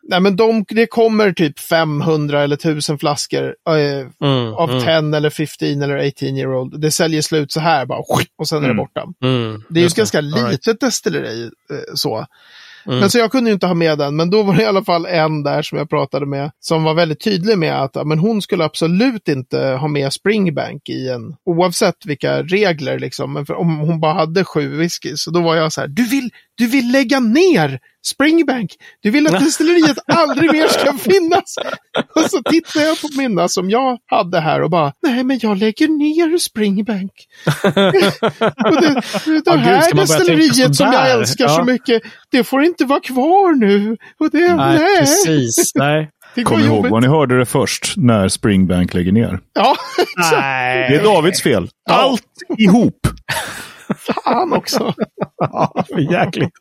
Nej 0.10 0.20
men 0.20 0.36
de, 0.36 0.66
det 0.70 0.88
kommer 0.88 1.32
typ 1.32 1.60
500 1.60 2.42
eller 2.44 2.56
1000 2.56 3.00
flaskor 3.00 3.56
eh, 3.70 3.74
Mm, 4.28 4.54
av 4.54 4.70
mm, 4.70 4.82
10 5.12 5.18
eller 5.18 5.30
15 5.30 5.82
eller 5.82 6.08
18 6.08 6.28
year 6.38 6.56
old. 6.56 6.82
Det 6.82 6.92
säljer 6.92 7.22
slut 7.22 7.52
så 7.52 7.60
här 7.60 7.86
bara 7.86 8.00
och 8.38 8.48
sen 8.48 8.58
är 8.58 8.62
det 8.62 8.68
Mm. 8.68 8.78
borta. 8.78 9.04
mm, 9.24 9.64
Det 9.70 9.80
är 9.80 9.82
ju 9.82 9.88
ett 9.88 9.96
ganska 9.96 10.18
All 10.18 10.34
right. 10.34 10.52
litet 10.52 10.80
destilleri 10.80 11.44
eh, 11.44 11.50
så. 11.96 12.26
Mm. 12.88 13.00
Men 13.00 13.10
så 13.10 13.18
jag 13.18 13.32
kunde 13.32 13.50
ju 13.50 13.54
inte 13.54 13.68
ha 13.68 13.74
med 13.74 13.98
den, 13.98 14.16
men 14.16 14.30
då 14.30 14.44
var 14.44 14.56
det 14.56 14.64
i 14.64 14.66
alla 14.66 14.84
fall 14.84 15.06
en 15.06 15.44
där 15.44 15.62
som 15.62 15.78
jag 15.78 15.90
pratade 15.90 16.26
med 16.26 16.52
som 16.60 16.84
var 16.84 16.94
väldigt 16.94 17.24
tydlig 17.24 17.58
med 17.58 17.84
att 17.84 17.92
ja, 17.96 18.04
men 18.04 18.20
hon 18.20 18.42
skulle 18.42 18.66
absolut 18.66 19.28
inte 19.28 19.60
ha 19.60 19.88
med 19.88 20.14
Springbank 20.14 20.90
i 20.90 21.10
en, 21.10 21.36
oavsett 21.46 22.06
vilka 22.06 22.44
regler 22.44 23.00
liksom. 23.00 23.34
Men 23.34 23.46
för 23.46 23.54
om 23.54 23.80
hon 23.80 24.00
bara 24.00 24.14
hade 24.14 24.44
sju 24.44 24.78
whisky, 24.78 25.14
så 25.16 25.32
då 25.32 25.42
var 25.42 25.56
jag 25.56 25.74
så 25.74 25.82
här, 25.82 25.88
du 25.88 26.10
vill, 26.10 26.30
du 26.58 26.68
vill 26.68 26.92
lägga 26.92 27.20
ner 27.20 27.80
Springbank! 28.06 28.72
Du 29.04 29.12
vill 29.12 29.28
att 29.28 29.40
destilleriet 29.46 29.98
aldrig 30.08 30.52
mer 30.52 30.68
ska 30.68 30.94
finnas! 30.94 31.56
Och 32.16 32.32
så 32.32 32.42
tittar 32.44 32.82
jag 32.82 33.02
på 33.02 33.08
mina 33.18 33.48
som 33.48 33.70
jag 33.70 33.98
hade 34.06 34.40
här 34.40 34.62
och 34.62 34.70
bara, 34.70 34.94
nej 35.04 35.24
men 35.24 35.40
jag 35.42 35.58
lägger 35.58 35.88
ner 35.88 36.38
Springbank. 36.38 37.12
och 38.66 38.82
det, 38.82 39.02
det 39.26 39.32
gud, 39.46 39.48
här 39.48 39.82
tänka 39.82 39.98
destilleriet 39.98 40.76
som 40.76 40.92
jag 40.94 41.12
älskar 41.12 41.46
Ja. 41.46 41.56
så 41.56 41.64
mycket, 41.64 42.02
det 42.32 42.44
får 42.44 42.64
inte 42.64 42.86
vara 42.86 43.00
kvar 43.00 43.56
nu. 43.56 43.98
Och 44.20 44.30
det, 44.32 44.56
nej, 44.56 44.78
Nej, 44.80 45.00
precis. 45.00 45.72
Nej. 45.76 46.10
Kom 46.44 46.60
ihåg 46.60 46.68
jobbigt. 46.76 46.92
var 46.92 47.02
ni 47.02 47.08
hörde 47.08 47.40
det 47.40 47.46
först 47.46 47.94
när 47.98 48.28
Springbank 48.28 48.94
lägger 48.94 49.12
ner. 49.12 49.40
Ja, 49.54 49.76
Nej. 50.32 50.90
Det 50.90 50.96
är 50.96 51.04
Davids 51.04 51.42
fel. 51.44 51.70
Allt 51.90 52.24
ihop. 52.58 53.08
fan 54.24 54.54
också. 54.54 54.94
Ja, 55.38 55.86
för 55.88 56.00
jäkligt. 56.14 56.54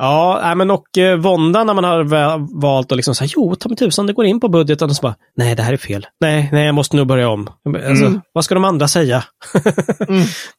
Ja, 0.00 0.54
men 0.56 0.70
och 0.70 0.98
eh, 0.98 1.16
våndan 1.16 1.66
när 1.66 1.74
man 1.74 1.84
har 1.84 2.60
valt 2.60 2.92
att 2.92 2.96
liksom 2.96 3.14
säga 3.14 3.28
jo, 3.36 3.54
ta 3.54 3.68
mig 3.68 3.76
tusan, 3.78 4.06
det 4.06 4.12
går 4.12 4.24
in 4.26 4.40
på 4.40 4.48
budgeten 4.48 4.90
och 4.90 4.96
så 4.96 5.02
bara, 5.02 5.14
nej, 5.36 5.54
det 5.54 5.62
här 5.62 5.72
är 5.72 5.76
fel. 5.76 6.06
Nej, 6.20 6.48
nej, 6.52 6.66
jag 6.66 6.74
måste 6.74 6.96
nog 6.96 7.06
börja 7.06 7.28
om. 7.28 7.48
Alltså, 7.88 8.20
Vad 8.32 8.44
ska 8.44 8.54
de 8.54 8.64
andra 8.64 8.88
säga? 8.88 9.24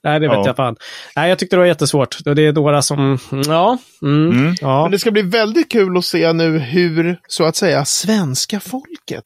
nej, 0.03 0.19
det 0.19 0.27
vet 0.27 0.32
Ja. 0.38 0.43
jag 0.45 0.55
fan. 0.55 0.75
Nej, 1.15 1.29
jag 1.29 1.39
tyckte 1.39 1.55
det 1.55 1.60
var 1.60 1.65
jättesvårt. 1.65 2.17
Det 2.25 2.41
är 2.47 2.53
några 2.53 2.82
som, 2.82 3.19
ja, 3.47 3.77
mm, 4.01 4.32
Mm. 4.32 4.55
ja. 4.62 4.82
Men 4.84 4.91
det 4.91 4.99
ska 4.99 5.12
bli 5.12 5.21
väldigt 5.21 5.71
kul 5.71 5.97
att 5.97 6.05
se 6.05 6.34
nu 6.34 6.60
hur, 6.60 7.19
så 7.27 7.43
att 7.43 7.55
säga, 7.55 7.86
svenska 7.86 8.60
folket 8.60 9.23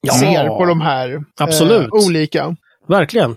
Ja. 0.00 0.12
ser 0.14 0.48
på 0.48 0.64
de 0.64 0.80
här 0.80 1.24
Absolut. 1.40 1.82
Eh, 1.86 2.06
olika. 2.06 2.56
Verkligen. 2.88 3.36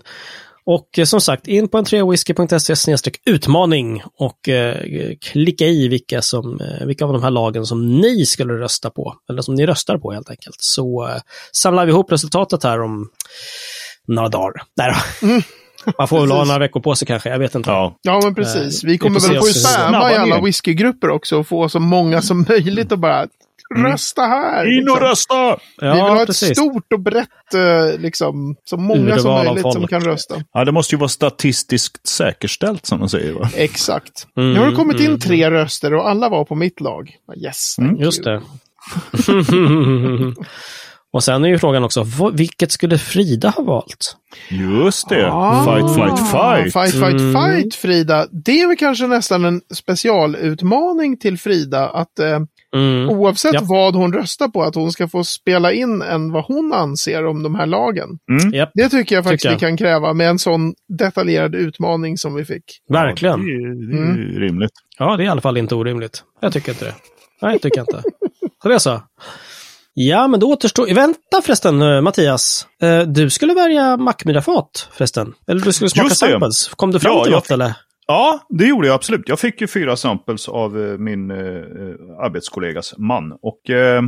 Och 0.66 0.98
eh, 0.98 1.04
som 1.04 1.20
sagt, 1.20 1.46
in 1.46 1.68
på 1.68 1.78
entreawhisky.se 1.78 2.94
utmaning 3.26 4.02
och 4.18 4.48
eh, 4.48 4.76
klicka 5.20 5.66
i 5.66 5.88
vilka, 5.88 6.22
som, 6.22 6.60
eh, 6.60 6.86
vilka 6.86 7.04
av 7.04 7.12
de 7.12 7.22
här 7.22 7.30
lagen 7.30 7.66
som 7.66 8.00
ni 8.00 8.26
skulle 8.26 8.52
rösta 8.52 8.90
på. 8.90 9.14
Eller 9.30 9.42
som 9.42 9.54
ni 9.54 9.66
röstar 9.66 9.98
på 9.98 10.12
helt 10.12 10.30
enkelt. 10.30 10.56
Så 10.58 11.08
eh, 11.08 11.20
samlar 11.52 11.86
vi 11.86 11.92
ihop 11.92 12.12
resultatet 12.12 12.64
här 12.64 12.82
om 12.82 13.08
några 14.08 14.28
dagar. 14.28 14.62
Nej 14.76 14.94
då. 15.20 15.26
Man 15.98 16.08
får 16.08 16.20
väl 16.20 16.30
ha 16.30 16.44
några 16.44 16.58
veckor 16.58 16.80
på 16.80 16.94
sig 16.94 17.06
kanske, 17.06 17.28
jag 17.28 17.38
vet 17.38 17.54
inte. 17.54 17.70
Ja. 17.70 17.98
Ja, 18.02 18.20
men 18.24 18.34
precis. 18.34 18.84
Eh, 18.84 18.86
Vi 18.88 18.98
kommer 18.98 19.20
vi 19.20 19.28
väl 19.28 19.38
få 19.38 19.44
spamma 19.46 20.12
i 20.12 20.16
alla 20.16 20.40
whiskygrupper 20.40 21.08
också 21.10 21.38
och 21.38 21.46
få 21.46 21.68
så 21.68 21.80
många 21.80 22.22
som 22.22 22.46
möjligt 22.48 22.92
och 22.92 22.98
bara 22.98 23.26
rösta 23.76 24.22
här. 24.22 24.64
In 24.78 24.88
och 24.88 24.94
liksom. 24.94 25.08
rösta! 25.08 25.56
Vi 25.80 25.86
vill 25.86 26.00
ha 26.00 26.20
ett 26.20 26.26
precis. 26.26 26.58
stort 26.58 26.92
och 26.92 27.00
brett, 27.00 27.54
eh, 27.54 27.98
liksom, 28.00 28.56
så 28.64 28.76
många 28.76 29.18
som 29.18 29.32
möjligt 29.44 29.72
som 29.72 29.86
kan 29.86 30.00
rösta. 30.04 30.34
Ja, 30.52 30.64
det 30.64 30.72
måste 30.72 30.94
ju 30.94 30.98
vara 30.98 31.08
statistiskt 31.08 32.06
säkerställt 32.08 32.86
som 32.86 33.00
de 33.00 33.08
säger. 33.08 33.32
Va? 33.32 33.50
Exakt. 33.54 34.26
Mm, 34.36 34.52
nu 34.52 34.58
har 34.60 34.66
det 34.66 34.76
kommit 34.76 35.00
in 35.00 35.06
mm, 35.06 35.20
tre 35.20 35.50
röster 35.50 35.94
och 35.94 36.08
alla 36.10 36.28
var 36.28 36.44
på 36.44 36.54
mitt 36.54 36.80
lag. 36.80 37.10
Yes, 37.44 37.76
Mm. 37.78 37.96
Just 37.96 38.24
det. 38.24 38.42
och 41.12 41.24
sen 41.24 41.44
är 41.44 41.48
ju 41.48 41.58
frågan 41.58 41.84
också, 41.84 42.06
vilket 42.32 42.72
skulle 42.72 42.98
Frida 42.98 43.50
ha 43.50 43.64
valt? 43.64 44.16
Just 44.48 45.08
det. 45.08 45.30
Ah, 45.32 45.64
Fight, 45.64 45.94
fight, 45.94 46.30
fight. 46.30 46.72
Fight, 46.72 46.92
fight, 46.92 47.20
Mm. 47.20 47.32
fight, 47.62 47.74
Frida. 47.74 48.26
Det 48.32 48.60
är 48.60 48.66
väl 48.66 48.76
kanske 48.76 49.06
nästan 49.06 49.44
en 49.44 49.60
specialutmaning 49.74 51.18
till 51.18 51.38
Frida 51.38 51.88
att 51.88 52.18
eh, 52.18 52.40
Mm. 52.74 53.08
oavsett 53.10 53.54
Ja. 53.54 53.60
vad 53.64 53.94
hon 53.94 54.12
röstar 54.12 54.48
på, 54.48 54.62
att 54.62 54.74
hon 54.74 54.92
ska 54.92 55.08
få 55.08 55.24
spela 55.24 55.72
in 55.72 56.02
en 56.02 56.32
vad 56.32 56.44
hon 56.44 56.72
anser 56.72 57.26
om 57.26 57.42
de 57.42 57.54
här 57.54 57.66
lagen. 57.66 58.08
Mm. 58.30 58.68
Det 58.74 58.88
tycker 58.88 59.14
jag 59.14 59.24
faktiskt 59.24 59.42
Tycker 59.42 59.48
jag. 59.48 59.56
vi 59.56 59.60
kan 59.60 59.76
kräva 59.76 60.12
med 60.12 60.28
en 60.28 60.38
sån 60.38 60.74
detaljerad 60.98 61.54
utmaning 61.54 62.18
som 62.18 62.34
vi 62.34 62.44
fick. 62.44 62.64
verkligen. 62.92 63.40
Det 63.46 63.52
är, 63.52 63.90
det 63.92 63.98
är 63.98 64.02
Mm. 64.02 64.40
rimligt. 64.40 64.72
Ja, 64.98 65.16
det 65.16 65.22
är 65.22 65.24
i 65.24 65.28
alla 65.28 65.40
fall 65.40 65.56
inte 65.56 65.74
orimligt. 65.74 66.22
Jag 66.40 66.52
tycker 66.52 66.72
inte 66.72 66.84
det. 66.84 66.94
Nej, 67.42 67.52
jag 67.52 67.62
tycker 67.62 67.80
inte. 67.80 68.02
Så 68.62 68.68
det 68.68 68.74
är 68.74 68.78
så. 68.78 69.02
Ja, 69.94 70.28
men 70.28 70.40
då 70.40 70.52
återstår... 70.52 70.94
Vänta 70.94 71.42
förresten, 71.44 71.82
eh, 71.82 72.00
Mattias. 72.00 72.66
Eh, 72.82 73.00
Du 73.02 73.30
skulle 73.30 73.54
välja 73.54 73.96
Mackmyrafat 73.96 74.88
förresten. 74.92 75.32
Eller 75.46 75.60
du 75.60 75.72
skulle 75.72 75.90
smaka 75.90 76.10
samples. 76.14 76.68
Kom 76.76 76.90
du 76.92 77.00
fram 77.00 77.12
Ja, 77.16 77.24
till 77.24 77.32
något 77.32 77.50
eller? 77.50 77.72
Ja, 78.06 78.40
det 78.48 78.66
gjorde 78.66 78.86
jag 78.86 78.94
absolut. 78.94 79.28
Jag 79.28 79.40
fick 79.40 79.60
ju 79.60 79.66
fyra 79.66 79.96
samples 79.96 80.48
av 80.48 80.84
eh, 80.84 80.98
min 80.98 81.30
eh, 81.30 81.38
eh, 81.38 82.18
arbetskollegas 82.18 82.98
man. 82.98 83.38
Och 83.42 83.70
eh, 83.70 84.02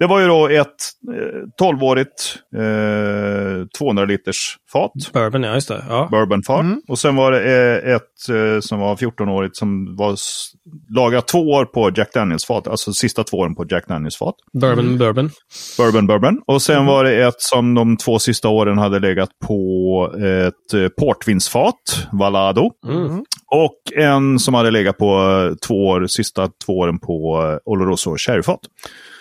det 0.00 0.06
var 0.06 0.20
ju 0.20 0.26
då 0.26 0.48
ett 0.48 0.66
eh, 1.08 1.66
12-årigt 1.66 2.36
eh, 2.56 3.66
200 3.78 4.04
liters 4.04 4.56
fat. 4.72 4.92
Bourbon, 5.12 5.42
ja 5.42 5.54
just 5.54 5.68
det. 5.68 5.84
Ja. 5.88 6.08
Bourbonfat. 6.10 6.60
Mm. 6.60 6.80
Och 6.88 6.98
sen 6.98 7.16
var 7.16 7.32
det 7.32 7.82
eh, 7.84 7.94
ett 7.94 8.28
eh, 8.28 8.60
som 8.60 8.80
var 8.80 8.96
14-årigt 8.96 9.50
som 9.52 9.96
var 9.96 10.16
lagrat 10.96 11.28
två 11.28 11.38
år 11.38 11.64
på 11.64 11.90
Jack 11.96 12.14
Daniels-fat. 12.14 12.68
Alltså 12.68 12.92
sista 12.92 13.24
två 13.24 13.36
åren 13.36 13.54
på 13.54 13.66
Jack 13.70 13.88
Daniels-fat. 13.88 14.34
Bourbon 14.60 14.88
med 14.88 14.98
bourbon. 14.98 15.30
Bourbon 15.78 16.06
Bourbon. 16.06 16.40
Och 16.46 16.62
sen 16.62 16.86
var 16.86 17.04
det 17.04 17.26
ett 17.26 17.40
som 17.40 17.74
de 17.74 17.96
två 17.96 18.18
sista 18.18 18.48
åren 18.48 18.78
hade 18.78 18.98
legat 18.98 19.30
på 19.46 20.12
ett 20.16 20.74
eh, 20.74 20.88
portvinsfat, 20.88 22.08
Valado. 22.12 22.70
Och 23.50 23.92
en 23.96 24.38
som 24.38 24.54
hade 24.54 24.70
legat 24.70 24.98
på 24.98 25.06
eh, 25.50 25.56
två 25.66 25.86
år, 25.86 26.06
sista 26.06 26.48
två 26.66 26.78
åren 26.78 26.98
på 26.98 27.42
eh, 27.42 27.70
Oloroso 27.72 28.16
sherryfat. 28.16 28.60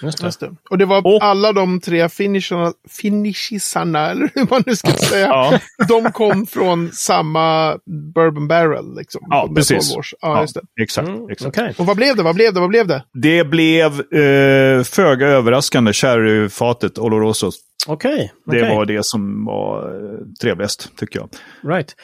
Just 0.02 0.18
det. 0.18 0.26
Just 0.26 0.40
det. 0.40 0.52
Och 0.70 0.78
det 0.78 0.86
var 0.86 1.08
Och- 1.08 1.24
alla 1.24 1.54
de 1.54 1.80
tre 1.82 2.10
finisharna, 2.10 2.72
finishisarna, 3.02 4.00
eller 4.12 4.30
hur 4.36 4.48
man 4.50 4.64
nu 4.66 4.76
ska 4.76 4.92
säga. 4.92 5.28
Ja. 5.28 5.60
De 5.88 6.12
kom 6.12 6.46
från 6.46 6.92
samma 6.92 7.78
Bourbon 8.16 8.48
Barrel. 8.48 8.96
Liksom, 8.98 9.22
Ja, 9.30 9.50
precis. 9.56 9.90
12 9.90 10.00
års. 10.00 10.14
Ja, 10.22 10.42
just 10.42 10.54
det. 10.56 10.84
Exakt. 10.84 11.08
Mm, 11.08 11.30
exakt. 11.30 11.58
Okej. 11.58 11.74
Och 11.78 11.86
vad 11.86 11.96
blev 11.96 12.16
det? 12.16 12.24
Vad 12.24 12.36
blev 12.36 12.54
det? 12.54 12.60
Vad 12.60 12.70
blev 12.70 12.88
det? 12.88 13.04
Det 13.14 13.44
blev 13.44 13.92
eh, 14.14 14.84
föga 14.84 15.28
överraskande 15.28 15.94
sherryfatet 15.94 16.98
Oloroso. 17.00 17.52
Okej. 17.88 18.32
Det 18.46 18.58
okej. 18.64 18.76
var 18.76 18.86
det 18.86 19.06
som 19.06 19.46
var 19.46 19.80
eh, 19.80 20.20
trevligast, 20.42 20.98
tycker 20.98 21.20
jag. 21.20 21.30
Right. 21.74 21.96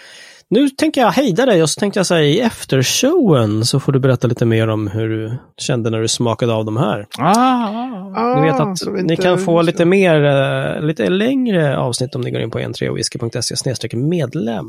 Nu 0.49 0.69
tänker 0.69 1.01
jag 1.01 1.11
hejda 1.11 1.45
dig 1.45 1.63
och 1.63 1.69
så 1.69 1.79
tänkte 1.79 1.99
jag 1.99 2.07
säga 2.07 2.23
i 2.23 2.39
eftershowen 2.39 3.65
så 3.65 3.79
får 3.79 3.91
du 3.91 3.99
berätta 3.99 4.27
lite 4.27 4.45
mer 4.45 4.67
om 4.67 4.87
hur 4.87 5.09
du 5.09 5.37
kände 5.57 5.89
när 5.89 6.01
du 6.01 6.07
smakade 6.07 6.53
av 6.53 6.65
de 6.65 6.77
här. 6.77 7.05
Ah, 7.19 7.69
Ah, 8.17 8.41
Ni 8.41 8.47
vet 8.51 8.59
att 8.59 8.93
ni 8.93 8.99
inte- 9.01 9.15
kan 9.15 9.39
få 9.39 9.61
lite 9.61 9.85
mer, 9.85 10.23
eh, 10.25 10.81
lite 10.81 11.09
längre 11.09 11.77
avsnitt 11.77 12.15
om 12.15 12.21
ni 12.21 12.31
går 12.31 12.41
in 12.41 12.51
på 12.51 12.59
13whisky.se 12.59 13.97
medlem. 13.97 14.65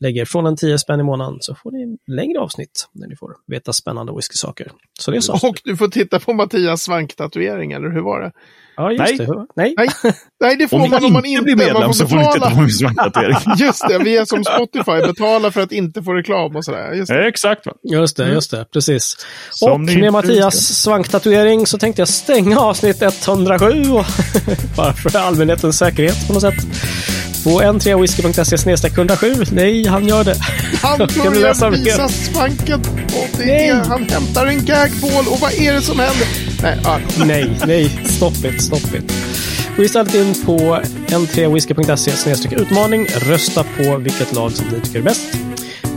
Lägger 0.00 0.24
från 0.24 0.46
en 0.46 0.56
10 0.56 0.78
spänn 0.78 1.00
i 1.00 1.02
månaden 1.02 1.38
så 1.40 1.54
får 1.54 1.72
ni 1.72 1.98
längre 2.16 2.40
avsnitt 2.40 2.88
när 2.92 3.08
ni 3.08 3.16
får 3.16 3.36
veta 3.46 3.72
spännande 3.72 4.12
whiskysaker. 4.12 4.72
Så 5.00 5.10
det 5.10 5.16
är 5.16 5.20
så. 5.20 5.32
Och 5.48 5.60
du 5.64 5.76
får 5.76 5.88
titta 5.88 6.20
på 6.20 6.32
Mattias 6.32 6.82
svanktatuering, 6.82 7.72
eller 7.72 7.90
hur 7.90 8.00
var 8.00 8.20
det? 8.20 8.32
Ja, 8.76 8.90
just 8.92 9.18
Nej. 9.18 9.26
det. 9.26 9.46
Nej. 9.56 9.74
Nej, 9.76 9.88
Nej 10.40 10.56
det 10.56 10.68
får 10.68 10.80
Om 10.80 10.90
man 10.90 11.04
om 11.04 11.12
man 11.12 11.24
inte 11.24 11.42
blir 11.42 11.56
medlem 11.56 11.80
man 11.80 11.94
så 11.94 12.08
får 12.08 12.16
ni 12.16 12.22
inte 12.24 12.38
ta 12.38 12.50
betala. 12.50 13.40
min. 13.46 13.56
Just 13.66 13.88
det, 13.88 13.98
vi 13.98 14.16
är 14.16 14.24
som 14.24 14.44
Spotify, 14.44 15.06
betala 15.06 15.50
för 15.50 15.60
att 15.60 15.72
inte 15.72 16.02
få 16.02 16.12
reklam 16.12 16.56
och 16.56 16.64
sådär. 16.64 16.92
Just 16.92 17.08
det. 17.08 17.28
Exakt. 17.28 17.66
Va? 17.66 17.72
Just 17.82 18.16
det, 18.16 18.28
just 18.28 18.50
det, 18.50 18.64
precis. 18.72 19.16
Som 19.50 19.72
och 19.72 19.80
med 19.80 20.12
Mattias 20.12 20.82
svanktatuering 20.82 21.66
så 21.66 21.78
tänkte 21.78 22.00
jag 22.00 22.08
stänga 22.08 22.58
avsnitt 22.58 23.02
107 23.02 23.66
och 23.66 24.04
bara 24.76 24.92
för 24.92 25.18
allmänhetens 25.18 25.78
säkerhet 25.78 26.26
på 26.26 26.32
något 26.32 26.42
sätt. 26.42 26.54
På 27.44 27.62
n3whisky.se 27.62 28.88
107. 28.88 29.34
Nej, 29.52 29.86
han 29.86 30.08
gör 30.08 30.24
det. 30.24 30.36
Han 30.82 30.98
du 30.98 31.06
börjar 31.06 31.70
visa 31.70 32.08
svanken 32.08 32.80
och 33.06 33.28
det 33.38 33.46
Nej. 33.46 33.68
är, 33.68 33.74
han 33.74 34.08
hämtar 34.08 34.46
en 34.46 34.64
gagball 34.64 35.26
och 35.28 35.40
vad 35.40 35.52
är 35.52 35.72
det 35.72 35.82
som 35.82 35.98
händer? 35.98 36.26
Nej, 36.62 36.78
ah, 36.84 36.98
Nej, 37.24 37.58
nej, 37.66 37.98
stop 38.04 38.48
it, 38.48 38.62
stop 38.62 38.96
it. 38.96 39.12
Gå 39.76 39.82
istället 39.84 40.14
in 40.14 40.34
på 40.46 40.80
n3whisky.se 41.08 42.56
utmaning. 42.56 43.06
Rösta 43.06 43.64
på 43.64 43.96
vilket 43.96 44.34
lag 44.34 44.52
som 44.52 44.66
ni 44.66 44.80
tycker 44.80 44.98
är 44.98 45.02
bäst. 45.02 45.22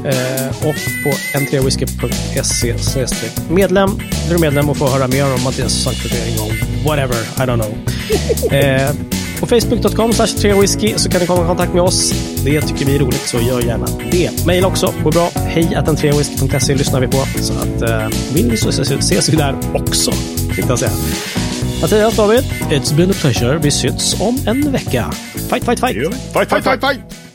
Eh, 0.05 0.47
och 0.47 0.75
på 1.03 1.09
n3whisky.se 1.39 2.73
medlem. 3.49 3.95
Blir 3.95 4.35
du 4.35 4.37
medlem 4.37 4.69
och 4.69 4.77
får 4.77 4.87
höra 4.87 5.07
mer 5.07 5.33
om 5.33 5.43
Mattias 5.43 5.73
svanktatuering 5.73 6.39
och 6.39 6.85
whatever, 6.85 7.17
I 7.17 7.39
don't 7.39 7.61
know. 7.61 7.77
Eh, 8.51 8.91
på 9.39 9.47
facebook.com 9.47 10.11
3whisky 10.11 10.97
så 10.97 11.09
kan 11.09 11.21
ni 11.21 11.27
komma 11.27 11.43
i 11.43 11.47
kontakt 11.47 11.73
med 11.73 11.81
oss. 11.81 12.11
Det 12.45 12.61
tycker 12.61 12.85
vi 12.85 12.95
är 12.95 12.99
roligt, 12.99 13.27
så 13.27 13.37
gör 13.37 13.61
gärna 13.61 13.85
det. 14.11 14.45
Mail 14.45 14.65
också, 14.65 14.93
går 15.03 15.11
bra. 15.11 15.29
Hej 15.35 15.75
att 15.75 15.87
3whisky.se 15.87 16.75
lyssnar 16.75 16.99
vi 16.99 17.07
på. 17.07 17.17
Så 17.41 17.53
att 17.53 17.81
eh, 17.81 18.07
vill 18.33 18.47
ni 18.47 18.57
så 18.57 18.69
ses, 18.69 19.29
vi 19.29 19.37
där 19.37 19.55
också, 19.73 20.11
tänkte 20.55 20.65
jag 20.67 20.79
säga. 20.79 20.91
Mattias, 21.81 22.15
David, 22.15 22.43
it's 22.69 22.95
been 22.95 23.11
a 23.11 23.13
pleasure. 23.21 23.57
Vi 23.57 23.71
syns 23.71 24.21
om 24.21 24.37
en 24.47 24.71
vecka. 24.71 25.11
Fight, 25.49 25.63
fight, 25.63 25.79
fight! 25.79 25.79
Fight, 25.79 26.13
fight, 26.33 26.49
fight, 26.49 26.63
fight, 26.63 26.63
fight. 26.63 26.81
fight! 26.81 27.26